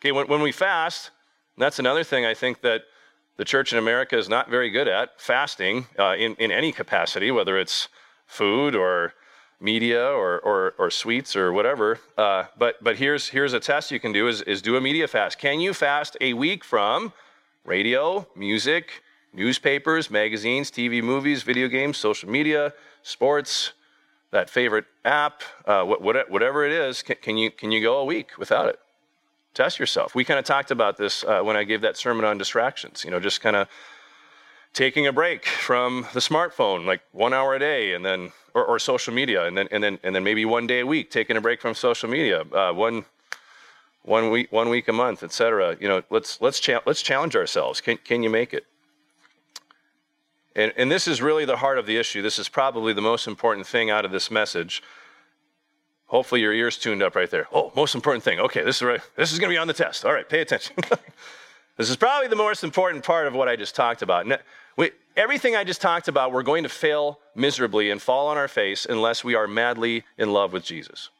Okay, 0.00 0.12
when, 0.12 0.26
when 0.28 0.42
we 0.42 0.52
fast, 0.52 1.10
that's 1.56 1.78
another 1.78 2.04
thing 2.04 2.24
I 2.24 2.34
think 2.34 2.60
that 2.62 2.82
the 3.36 3.44
church 3.44 3.72
in 3.72 3.78
America 3.78 4.18
is 4.18 4.28
not 4.28 4.50
very 4.50 4.70
good 4.70 4.88
at 4.88 5.20
fasting 5.20 5.86
uh, 5.98 6.14
in, 6.18 6.34
in 6.36 6.50
any 6.50 6.72
capacity, 6.72 7.30
whether 7.30 7.56
it's 7.56 7.88
food 8.26 8.74
or 8.74 9.14
media 9.60 10.06
or, 10.06 10.38
or, 10.40 10.74
or 10.78 10.90
sweets 10.90 11.34
or 11.34 11.52
whatever. 11.52 11.98
Uh, 12.16 12.44
but 12.56 12.82
but 12.82 12.96
here's, 12.96 13.28
here's 13.28 13.52
a 13.52 13.60
test 13.60 13.90
you 13.90 14.00
can 14.00 14.12
do 14.12 14.28
is, 14.28 14.42
is 14.42 14.62
do 14.62 14.76
a 14.76 14.80
media 14.80 15.08
fast. 15.08 15.38
Can 15.38 15.60
you 15.60 15.74
fast 15.74 16.16
a 16.20 16.32
week 16.32 16.64
from 16.64 17.12
radio, 17.64 18.26
music, 18.36 19.02
newspapers, 19.32 20.10
magazines, 20.10 20.70
TV, 20.70 21.02
movies, 21.02 21.42
video 21.42 21.68
games, 21.68 21.96
social 21.96 22.28
media, 22.30 22.72
sports, 23.02 23.72
that 24.30 24.50
favorite 24.50 24.84
app, 25.04 25.42
uh, 25.66 25.84
whatever 25.84 26.64
it 26.64 26.72
is, 26.72 27.02
can, 27.02 27.16
can, 27.22 27.36
you, 27.36 27.50
can 27.50 27.72
you 27.72 27.80
go 27.80 27.98
a 27.98 28.04
week 28.04 28.36
without 28.38 28.68
it? 28.68 28.78
Test 29.54 29.78
yourself. 29.78 30.14
We 30.14 30.24
kind 30.24 30.38
of 30.38 30.44
talked 30.44 30.70
about 30.70 30.98
this 30.98 31.24
uh, 31.24 31.40
when 31.40 31.56
I 31.56 31.64
gave 31.64 31.80
that 31.80 31.96
sermon 31.96 32.24
on 32.24 32.36
distractions, 32.36 33.04
you 33.04 33.10
know, 33.10 33.20
just 33.20 33.40
kind 33.40 33.56
of 33.56 33.68
taking 34.74 35.06
a 35.06 35.12
break 35.12 35.46
from 35.46 36.06
the 36.12 36.20
smartphone, 36.20 36.84
like 36.84 37.00
one 37.12 37.32
hour 37.32 37.54
a 37.54 37.58
day, 37.58 37.94
and 37.94 38.04
then, 38.04 38.32
or, 38.58 38.64
or, 38.64 38.78
social 38.78 39.14
media, 39.14 39.46
and 39.46 39.56
then, 39.56 39.68
and, 39.70 39.82
then, 39.82 39.98
and 40.02 40.14
then 40.14 40.24
maybe 40.24 40.44
one 40.44 40.66
day 40.66 40.80
a 40.80 40.86
week, 40.86 41.10
taking 41.10 41.36
a 41.36 41.40
break 41.40 41.60
from 41.60 41.74
social 41.74 42.08
media, 42.08 42.42
uh, 42.52 42.72
one, 42.72 43.04
one, 44.02 44.30
week, 44.30 44.50
one 44.50 44.68
week 44.68 44.88
a 44.88 44.92
month, 44.92 45.22
etc. 45.22 45.76
You 45.80 45.88
know, 45.88 46.02
let's, 46.10 46.40
let's, 46.40 46.60
cha- 46.60 46.82
let's 46.86 47.02
challenge 47.02 47.36
ourselves. 47.36 47.80
Can, 47.80 47.98
can 47.98 48.22
you 48.22 48.30
make 48.30 48.52
it? 48.52 48.66
And, 50.56 50.72
and 50.76 50.90
this 50.90 51.06
is 51.06 51.22
really 51.22 51.44
the 51.44 51.58
heart 51.58 51.78
of 51.78 51.86
the 51.86 51.96
issue. 51.96 52.20
This 52.20 52.38
is 52.38 52.48
probably 52.48 52.92
the 52.92 53.00
most 53.02 53.28
important 53.28 53.66
thing 53.66 53.90
out 53.90 54.04
of 54.04 54.10
this 54.10 54.30
message. 54.30 54.82
Hopefully, 56.06 56.40
your 56.40 56.52
ears 56.52 56.78
tuned 56.78 57.02
up 57.02 57.14
right 57.14 57.30
there. 57.30 57.46
Oh, 57.52 57.70
most 57.76 57.94
important 57.94 58.24
thing. 58.24 58.40
Okay, 58.40 58.64
this 58.64 58.76
is 58.76 58.82
right. 58.82 59.00
This 59.14 59.32
is 59.32 59.38
going 59.38 59.50
to 59.50 59.54
be 59.54 59.58
on 59.58 59.68
the 59.68 59.74
test. 59.74 60.04
All 60.04 60.12
right, 60.12 60.28
pay 60.28 60.40
attention. 60.40 60.74
this 61.76 61.90
is 61.90 61.96
probably 61.96 62.28
the 62.28 62.36
most 62.36 62.64
important 62.64 63.04
part 63.04 63.26
of 63.26 63.34
what 63.34 63.46
I 63.46 63.56
just 63.56 63.74
talked 63.74 64.02
about. 64.02 64.26
We, 64.78 64.92
everything 65.16 65.56
I 65.56 65.64
just 65.64 65.80
talked 65.80 66.06
about, 66.06 66.32
we're 66.32 66.44
going 66.44 66.62
to 66.62 66.68
fail 66.68 67.18
miserably 67.34 67.90
and 67.90 68.00
fall 68.00 68.28
on 68.28 68.38
our 68.38 68.46
face 68.46 68.86
unless 68.88 69.24
we 69.24 69.34
are 69.34 69.48
madly 69.48 70.04
in 70.16 70.32
love 70.32 70.52
with 70.52 70.64
Jesus. 70.64 71.10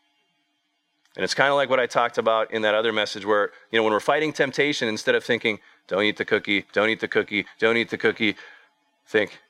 And 1.17 1.25
it's 1.25 1.35
kind 1.35 1.51
of 1.51 1.57
like 1.57 1.69
what 1.69 1.81
I 1.81 1.87
talked 1.87 2.19
about 2.19 2.53
in 2.53 2.63
that 2.63 2.77
other 2.77 2.93
message 2.93 3.27
where, 3.27 3.51
you 3.73 3.79
know, 3.79 3.83
when 3.83 3.93
we're 3.93 3.99
fighting 3.99 4.33
temptation, 4.33 4.87
instead 4.87 5.17
of 5.17 5.25
thinking, 5.25 5.59
don't 5.89 6.05
eat 6.05 6.17
the 6.17 6.25
cookie, 6.25 6.67
don't 6.73 6.89
eat 6.89 7.01
the 7.01 7.09
cookie, 7.09 7.47
don't 7.59 7.77
eat 7.77 7.91
the 7.91 7.99
cookie, 7.99 8.37
think, 9.09 9.41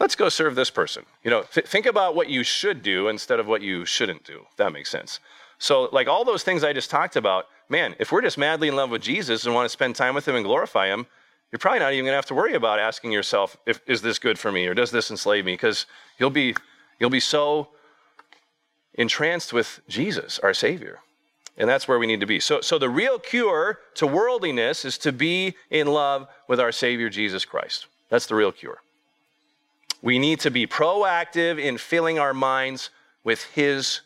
let's 0.00 0.16
go 0.16 0.28
serve 0.28 0.56
this 0.56 0.70
person. 0.70 1.04
You 1.22 1.30
know, 1.30 1.42
th- 1.42 1.66
think 1.66 1.86
about 1.86 2.16
what 2.16 2.28
you 2.28 2.42
should 2.42 2.82
do 2.82 3.06
instead 3.06 3.38
of 3.38 3.46
what 3.46 3.62
you 3.62 3.84
shouldn't 3.84 4.24
do. 4.24 4.46
That 4.56 4.72
makes 4.72 4.90
sense. 4.90 5.20
So, 5.60 5.88
like 5.92 6.08
all 6.08 6.24
those 6.24 6.42
things 6.42 6.64
I 6.64 6.72
just 6.72 6.90
talked 6.90 7.14
about, 7.14 7.46
man, 7.68 7.94
if 8.00 8.10
we're 8.10 8.22
just 8.22 8.38
madly 8.38 8.66
in 8.66 8.74
love 8.74 8.90
with 8.90 9.02
Jesus 9.02 9.46
and 9.46 9.54
want 9.54 9.66
to 9.66 9.68
spend 9.68 9.94
time 9.94 10.16
with 10.16 10.26
him 10.26 10.34
and 10.34 10.44
glorify 10.44 10.88
him, 10.88 11.06
you're 11.52 11.58
probably 11.58 11.80
not 11.80 11.92
even 11.92 12.04
going 12.04 12.12
to 12.12 12.16
have 12.16 12.26
to 12.26 12.34
worry 12.34 12.54
about 12.54 12.78
asking 12.78 13.12
yourself, 13.12 13.56
if, 13.66 13.80
is 13.86 14.02
this 14.02 14.18
good 14.18 14.38
for 14.38 14.52
me 14.52 14.66
or 14.66 14.74
does 14.74 14.90
this 14.90 15.10
enslave 15.10 15.44
me? 15.44 15.54
Because 15.54 15.86
you'll 16.18 16.30
be, 16.30 16.54
you'll 16.98 17.10
be 17.10 17.20
so 17.20 17.68
entranced 18.94 19.52
with 19.52 19.80
Jesus, 19.88 20.38
our 20.40 20.54
Savior. 20.54 21.00
And 21.56 21.68
that's 21.68 21.88
where 21.88 21.98
we 21.98 22.06
need 22.06 22.20
to 22.20 22.26
be. 22.26 22.40
So, 22.40 22.60
so 22.60 22.78
the 22.78 22.88
real 22.88 23.18
cure 23.18 23.80
to 23.94 24.06
worldliness 24.06 24.84
is 24.84 24.96
to 24.98 25.12
be 25.12 25.56
in 25.70 25.88
love 25.88 26.28
with 26.48 26.60
our 26.60 26.72
Savior, 26.72 27.10
Jesus 27.10 27.44
Christ. 27.44 27.86
That's 28.08 28.26
the 28.26 28.34
real 28.34 28.52
cure. 28.52 28.78
We 30.02 30.18
need 30.18 30.40
to 30.40 30.50
be 30.50 30.66
proactive 30.66 31.58
in 31.58 31.76
filling 31.76 32.18
our 32.18 32.32
minds 32.32 32.90
with 33.24 33.44
His 33.44 34.00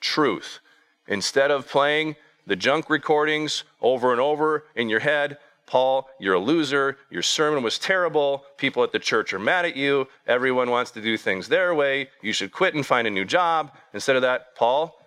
truth. 0.00 0.58
Instead 1.06 1.50
of 1.50 1.68
playing 1.68 2.16
the 2.46 2.56
junk 2.56 2.90
recordings 2.90 3.64
over 3.80 4.12
and 4.12 4.20
over 4.20 4.64
in 4.74 4.88
your 4.88 5.00
head, 5.00 5.38
Paul, 5.70 6.10
you're 6.18 6.34
a 6.34 6.40
loser. 6.40 6.98
Your 7.10 7.22
sermon 7.22 7.62
was 7.62 7.78
terrible. 7.78 8.44
People 8.56 8.82
at 8.82 8.90
the 8.90 8.98
church 8.98 9.32
are 9.32 9.38
mad 9.38 9.64
at 9.64 9.76
you. 9.76 10.08
Everyone 10.26 10.68
wants 10.68 10.90
to 10.90 11.00
do 11.00 11.16
things 11.16 11.46
their 11.46 11.76
way. 11.76 12.10
You 12.22 12.32
should 12.32 12.50
quit 12.50 12.74
and 12.74 12.84
find 12.84 13.06
a 13.06 13.10
new 13.10 13.24
job. 13.24 13.72
Instead 13.94 14.16
of 14.16 14.22
that, 14.22 14.56
Paul, 14.56 15.00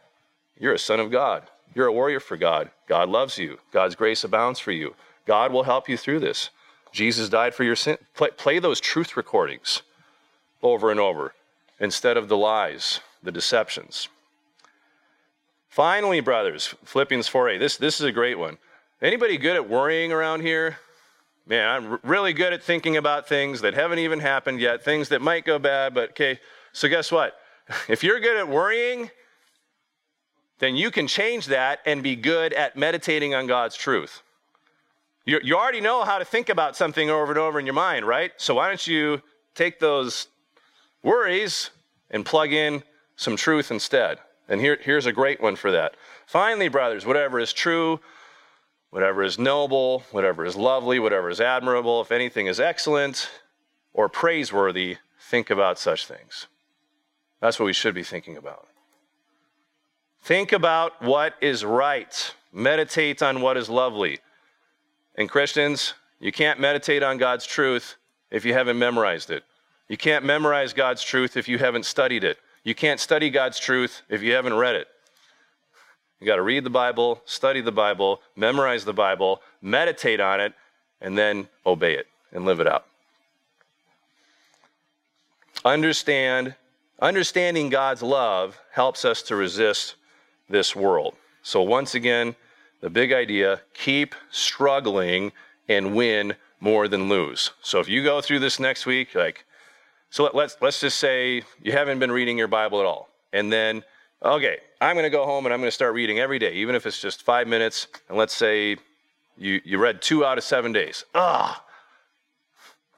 you're 0.57 0.73
a 0.73 0.79
son 0.79 1.01
of 1.01 1.11
God. 1.11 1.43
You're 1.75 1.87
a 1.87 1.91
warrior 1.91 2.21
for 2.21 2.37
God. 2.37 2.71
God 2.87 3.09
loves 3.09 3.37
you. 3.37 3.59
God's 3.73 3.95
grace 3.95 4.23
abounds 4.23 4.57
for 4.57 4.71
you. 4.71 4.95
God 5.25 5.51
will 5.51 5.63
help 5.63 5.89
you 5.89 5.97
through 5.97 6.21
this. 6.21 6.49
Jesus 6.93 7.27
died 7.27 7.53
for 7.53 7.65
your 7.65 7.75
sin. 7.75 7.97
Play, 8.13 8.29
play 8.29 8.59
those 8.59 8.79
truth 8.79 9.17
recordings 9.17 9.81
over 10.61 10.91
and 10.91 10.99
over 10.99 11.33
instead 11.77 12.15
of 12.15 12.29
the 12.29 12.37
lies, 12.37 13.01
the 13.21 13.33
deceptions. 13.33 14.07
Finally, 15.67 16.21
brothers, 16.21 16.73
Philippians 16.85 17.27
4:8. 17.27 17.59
This, 17.59 17.75
this 17.75 17.99
is 17.99 18.05
a 18.05 18.11
great 18.13 18.39
one. 18.39 18.59
Anybody 19.03 19.37
good 19.37 19.57
at 19.57 19.69
worrying 19.69 20.13
around 20.13 20.39
here? 20.39 20.77
Man, 21.45 21.67
I'm 21.67 21.99
really 22.03 22.31
good 22.31 22.53
at 22.53 22.63
thinking 22.63 22.95
about 22.95 23.27
things 23.27 23.59
that 23.59 23.73
haven't 23.73 23.99
even 23.99 24.21
happened 24.21 24.61
yet, 24.61 24.81
things 24.81 25.09
that 25.09 25.21
might 25.21 25.43
go 25.43 25.59
bad, 25.59 25.93
but 25.93 26.11
okay. 26.11 26.39
So, 26.71 26.87
guess 26.87 27.11
what? 27.11 27.35
If 27.89 28.01
you're 28.01 28.21
good 28.21 28.37
at 28.37 28.47
worrying, 28.47 29.11
then 30.59 30.77
you 30.77 30.89
can 30.89 31.07
change 31.07 31.47
that 31.47 31.79
and 31.85 32.01
be 32.01 32.15
good 32.15 32.53
at 32.53 32.77
meditating 32.77 33.35
on 33.35 33.45
God's 33.45 33.75
truth. 33.75 34.21
You, 35.25 35.41
you 35.43 35.57
already 35.57 35.81
know 35.81 36.05
how 36.05 36.17
to 36.17 36.25
think 36.25 36.47
about 36.47 36.77
something 36.77 37.09
over 37.09 37.33
and 37.33 37.39
over 37.39 37.59
in 37.59 37.65
your 37.65 37.75
mind, 37.75 38.07
right? 38.07 38.31
So 38.37 38.55
why 38.55 38.69
don't 38.69 38.87
you 38.87 39.21
take 39.53 39.79
those 39.79 40.27
worries 41.03 41.71
and 42.09 42.25
plug 42.25 42.53
in 42.53 42.83
some 43.17 43.35
truth 43.35 43.69
instead? 43.69 44.19
And 44.47 44.61
here, 44.61 44.77
here's 44.81 45.05
a 45.05 45.13
great 45.13 45.41
one 45.41 45.57
for 45.57 45.71
that. 45.71 45.95
Finally, 46.25 46.69
brothers, 46.69 47.05
whatever 47.05 47.39
is 47.39 47.51
true, 47.51 47.99
whatever 48.93 49.23
is 49.23 49.39
noble, 49.39 50.03
whatever 50.11 50.45
is 50.45 50.55
lovely, 50.55 50.99
whatever 50.99 51.27
is 51.27 51.41
admirable, 51.41 51.99
if 51.99 52.11
anything 52.11 52.45
is 52.45 52.59
excellent 52.59 53.27
or 53.91 54.07
praiseworthy, 54.07 54.97
think 55.19 55.49
about 55.49 55.79
such 55.79 56.05
things. 56.05 56.45
That's 57.41 57.59
what 57.59 57.65
we 57.65 57.73
should 57.73 57.95
be 57.95 58.03
thinking 58.03 58.37
about. 58.37 58.67
Think 60.21 60.51
about 60.51 61.01
what 61.01 61.33
is 61.41 61.65
right. 61.65 62.35
Meditate 62.51 63.23
on 63.23 63.41
what 63.41 63.57
is 63.57 63.67
lovely. 63.67 64.19
And 65.15 65.27
Christians, 65.27 65.95
you 66.19 66.31
can't 66.31 66.59
meditate 66.59 67.01
on 67.01 67.17
God's 67.17 67.47
truth 67.47 67.95
if 68.29 68.45
you 68.45 68.53
haven't 68.53 68.77
memorized 68.77 69.31
it. 69.31 69.43
You 69.89 69.97
can't 69.97 70.23
memorize 70.23 70.71
God's 70.71 71.03
truth 71.03 71.35
if 71.35 71.47
you 71.47 71.57
haven't 71.57 71.87
studied 71.87 72.23
it. 72.23 72.37
You 72.63 72.75
can't 72.75 72.99
study 72.99 73.31
God's 73.31 73.59
truth 73.59 74.03
if 74.07 74.21
you 74.21 74.33
haven't 74.33 74.53
read 74.53 74.75
it. 74.75 74.87
You 76.19 76.27
got 76.27 76.37
to 76.37 76.41
read 76.41 76.63
the 76.63 76.69
Bible, 76.69 77.21
study 77.25 77.61
the 77.61 77.71
Bible, 77.71 78.21
memorize 78.35 78.85
the 78.85 78.93
Bible, 78.93 79.41
meditate 79.61 80.19
on 80.19 80.39
it, 80.39 80.53
and 81.01 81.17
then 81.17 81.47
obey 81.65 81.95
it 81.95 82.07
and 82.31 82.45
live 82.45 82.59
it 82.59 82.67
out. 82.67 82.85
Understand, 85.65 86.55
understanding 87.01 87.69
God's 87.69 88.01
love 88.01 88.57
helps 88.71 89.05
us 89.05 89.21
to 89.23 89.35
resist 89.35 89.95
this 90.49 90.75
world. 90.75 91.15
So 91.41 91.61
once 91.61 91.95
again, 91.95 92.35
the 92.81 92.89
big 92.89 93.13
idea 93.13 93.61
keep 93.73 94.15
struggling 94.29 95.31
and 95.67 95.95
win 95.95 96.35
more 96.59 96.87
than 96.87 97.09
lose. 97.09 97.51
So 97.61 97.79
if 97.79 97.89
you 97.89 98.03
go 98.03 98.21
through 98.21 98.39
this 98.39 98.59
next 98.59 98.85
week, 98.85 99.15
like, 99.15 99.45
so 100.09 100.23
let, 100.23 100.35
let's, 100.35 100.57
let's 100.61 100.79
just 100.79 100.99
say 100.99 101.43
you 101.61 101.71
haven't 101.71 101.99
been 101.99 102.11
reading 102.11 102.37
your 102.37 102.47
Bible 102.47 102.79
at 102.79 102.85
all. 102.85 103.09
And 103.31 103.51
then, 103.51 103.83
okay, 104.23 104.57
I'm 104.81 104.95
going 104.95 105.03
to 105.03 105.09
go 105.09 105.25
home 105.25 105.45
and 105.45 105.53
I'm 105.53 105.59
going 105.59 105.67
to 105.67 105.71
start 105.71 105.93
reading 105.93 106.19
every 106.19 106.39
day, 106.39 106.53
even 106.53 106.75
if 106.75 106.85
it's 106.85 106.99
just 107.01 107.23
five 107.23 107.47
minutes. 107.47 107.87
And 108.09 108.17
let's 108.17 108.35
say 108.35 108.77
you, 109.37 109.61
you 109.63 109.77
read 109.77 110.01
two 110.01 110.25
out 110.25 110.37
of 110.37 110.43
seven 110.43 110.71
days. 110.71 111.05
Ah, 111.13 111.63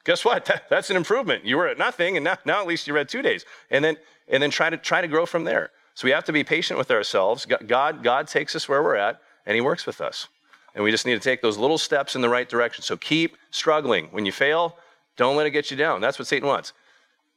guess 0.04 0.24
what? 0.24 0.46
That, 0.46 0.70
that's 0.70 0.90
an 0.90 0.98
improvement. 0.98 1.46
You 1.46 1.58
were 1.58 1.68
at 1.68 1.78
nothing, 1.78 2.18
and 2.18 2.24
now, 2.24 2.38
now 2.46 2.62
at 2.62 2.68
least 2.68 2.88
you 2.88 2.94
read 2.94 3.10
two 3.10 3.22
days. 3.22 3.46
And 3.70 3.84
then, 3.84 3.98
and 4.28 4.42
then 4.42 4.52
try 4.52 4.70
to 4.70 4.78
try 4.78 5.02
to 5.02 5.08
grow 5.08 5.26
from 5.26 5.44
there. 5.44 5.72
So 5.96 6.06
we 6.06 6.12
have 6.12 6.26
to 6.26 6.34
be 6.34 6.44
patient 6.44 6.78
with 6.78 6.92
ourselves. 6.92 7.46
God, 7.46 8.04
God 8.04 8.28
takes 8.28 8.56
us 8.56 8.68
where 8.68 8.84
we're 8.84 8.98
at 8.98 9.22
and 9.46 9.56
He 9.56 9.62
works 9.62 9.86
with 9.86 10.02
us. 10.02 10.28
And 10.74 10.84
we 10.84 10.92
just 10.92 11.06
need 11.06 11.14
to 11.14 11.22
take 11.22 11.42
those 11.42 11.58
little 11.58 11.78
steps 11.78 12.16
in 12.16 12.22
the 12.22 12.28
right 12.28 12.50
direction. 12.50 12.84
So 12.84 12.98
keep 12.98 13.38
struggling. 13.50 14.08
When 14.12 14.26
you 14.26 14.34
fail, 14.34 14.78
don't 15.16 15.38
let 15.38 15.48
it 15.48 15.52
get 15.52 15.72
you 15.72 15.78
down. 15.78 16.02
That's 16.02 16.20
what 16.20 16.28
Satan 16.28 16.50
wants. 16.50 16.74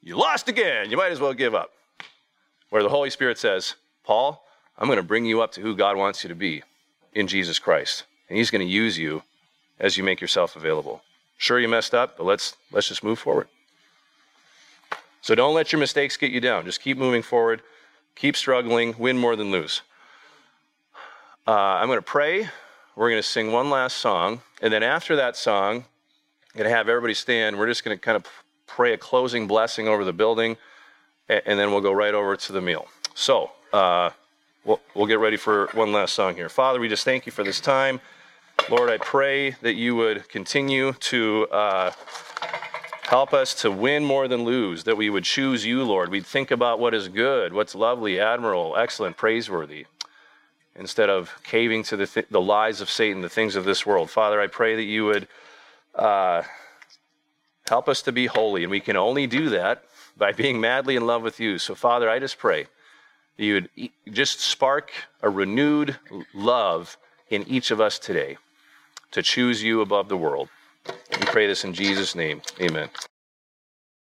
You 0.03 0.17
lost 0.17 0.49
again. 0.49 0.91
You 0.91 0.97
might 0.97 1.13
as 1.13 1.21
well 1.21 1.35
give 1.35 1.55
up. 1.55 1.71
Where 2.71 2.83
the 2.83 2.89
Holy 2.89 3.11
Spirit 3.11 3.39
says, 3.39 3.75
Paul, 4.05 4.45
I'm 4.77 4.87
going 4.87 4.99
to 4.99 5.03
bring 5.03 5.25
you 5.25 5.41
up 5.41 5.53
to 5.53 5.61
who 5.61 5.77
God 5.77 5.97
wants 5.97 6.23
you 6.23 6.29
to 6.29 6.35
be 6.35 6.63
in 7.15 7.27
Jesus 7.27 7.59
Christ. 7.59 8.05
And 8.29 8.39
He's 8.39 8.51
going 8.51 8.67
to 8.67 8.73
use 8.73 8.99
you 8.99 9.23
as 9.79 9.97
you 9.97 10.05
make 10.05 10.21
yourself 10.21 10.57
available. 10.57 11.03
Sure, 11.37 11.59
you 11.59 11.69
messed 11.69 11.95
up, 11.95 12.17
but 12.17 12.25
let's, 12.25 12.57
let's 12.73 12.89
just 12.89 13.05
move 13.05 13.19
forward. 13.19 13.49
So 15.21 15.35
don't 15.35 15.55
let 15.55 15.73
your 15.73 15.79
mistakes 15.79 16.17
get 16.17 16.31
you 16.31 16.41
down. 16.41 16.65
Just 16.65 16.81
keep 16.81 16.97
moving 16.97 17.23
forward. 17.23 17.63
Keep 18.17 18.37
struggling. 18.37 18.95
Win 18.99 19.19
more 19.19 19.37
than 19.37 19.51
lose. 19.51 19.83
Uh, 21.47 21.53
I'm 21.53 21.87
going 21.87 21.99
to 21.99 22.03
pray. 22.03 22.49
We're 22.97 23.11
going 23.11 23.23
to 23.23 23.29
sing 23.29 23.53
one 23.53 23.71
last 23.71 23.99
song. 23.99 24.43
And 24.61 24.73
then 24.73 24.83
after 24.83 25.17
that 25.17 25.37
song, 25.37 25.77
I'm 25.77 26.59
going 26.59 26.69
to 26.69 26.77
have 26.77 26.89
everybody 26.89 27.15
stand. 27.15 27.59
We're 27.59 27.69
just 27.69 27.85
going 27.85 27.97
to 27.97 28.01
kind 28.01 28.17
of 28.17 28.27
pray 28.67 28.93
a 28.93 28.99
closing 28.99 29.47
blessing 29.47 29.87
over 29.87 30.05
the 30.05 30.13
building. 30.13 30.57
And 31.29 31.59
then 31.59 31.71
we'll 31.71 31.81
go 31.81 31.93
right 31.93 32.15
over 32.15 32.37
to 32.37 32.53
the 32.53 32.61
meal. 32.61 32.89
So 33.15 33.51
uh, 33.73 34.11
we'll, 34.65 34.81
we'll 34.95 35.07
get 35.07 35.19
ready 35.19 35.37
for 35.37 35.69
one 35.73 35.93
last 35.93 36.15
song 36.15 36.35
here. 36.37 36.49
Father, 36.49 36.81
we 36.81 36.89
just 36.89 37.05
thank 37.05 37.27
you 37.27 37.33
for 37.33 37.45
this 37.45 37.61
time. 37.61 38.01
Lord, 38.71 38.91
I 38.91 38.99
pray 38.99 39.51
that 39.63 39.75
you 39.75 39.95
would 39.97 40.29
continue 40.29 40.93
to 40.93 41.47
uh, 41.51 41.93
help 43.03 43.33
us 43.33 43.55
to 43.63 43.71
win 43.71 44.05
more 44.05 44.27
than 44.27 44.45
lose, 44.45 44.85
that 44.85 44.97
we 44.97 45.11
would 45.11 45.25
choose 45.25 45.65
you, 45.65 45.85
Lord. 45.85 46.11
We'd 46.11 46.27
think 46.27 46.51
about 46.51 46.81
what 46.81 46.95
is 46.95 47.09
good, 47.09 47.53
what's 47.53 47.75
lovely, 47.75 48.19
admirable, 48.19 48.77
excellent, 48.77 49.17
praiseworthy 49.17 49.87
instead 50.75 51.11
of 51.11 51.35
caving 51.45 51.83
to 51.85 51.97
the, 51.97 52.07
th- 52.07 52.27
the 52.31 52.41
lies 52.41 52.81
of 52.81 52.89
Satan, 52.89 53.21
the 53.21 53.29
things 53.29 53.57
of 53.57 53.65
this 53.65 53.85
world. 53.85 54.11
Father, 54.11 54.41
I 54.41 54.47
pray 54.47 54.77
that 54.77 54.85
you 54.85 55.05
would 55.05 55.29
uh, 55.95 56.43
Help 57.69 57.89
us 57.89 58.01
to 58.03 58.13
be 58.13 58.27
holy. 58.27 58.65
And 58.65 58.71
we 58.71 58.81
can 58.81 58.97
only 58.97 59.27
do 59.27 59.51
that 59.51 59.85
by 60.19 60.33
being 60.33 60.61
madly 60.61 60.97
in 60.97 61.07
love 61.07 61.23
with 61.23 61.41
you. 61.41 61.59
So, 61.59 61.75
Father, 61.75 62.11
I 62.11 62.19
just 62.19 62.39
pray 62.39 62.67
that 63.37 63.45
you 63.45 63.55
would 63.55 63.91
just 64.11 64.41
spark 64.41 64.91
a 65.23 65.31
renewed 65.31 65.97
love 66.35 66.97
in 67.31 67.47
each 67.49 67.71
of 67.71 67.81
us 67.81 67.99
today 67.99 68.37
to 69.13 69.23
choose 69.23 69.63
you 69.63 69.81
above 69.81 70.09
the 70.09 70.17
world. 70.17 70.49
We 70.87 71.27
pray 71.27 71.47
this 71.47 71.65
in 71.65 71.73
Jesus' 71.73 72.15
name. 72.15 72.43
Amen. 72.61 72.91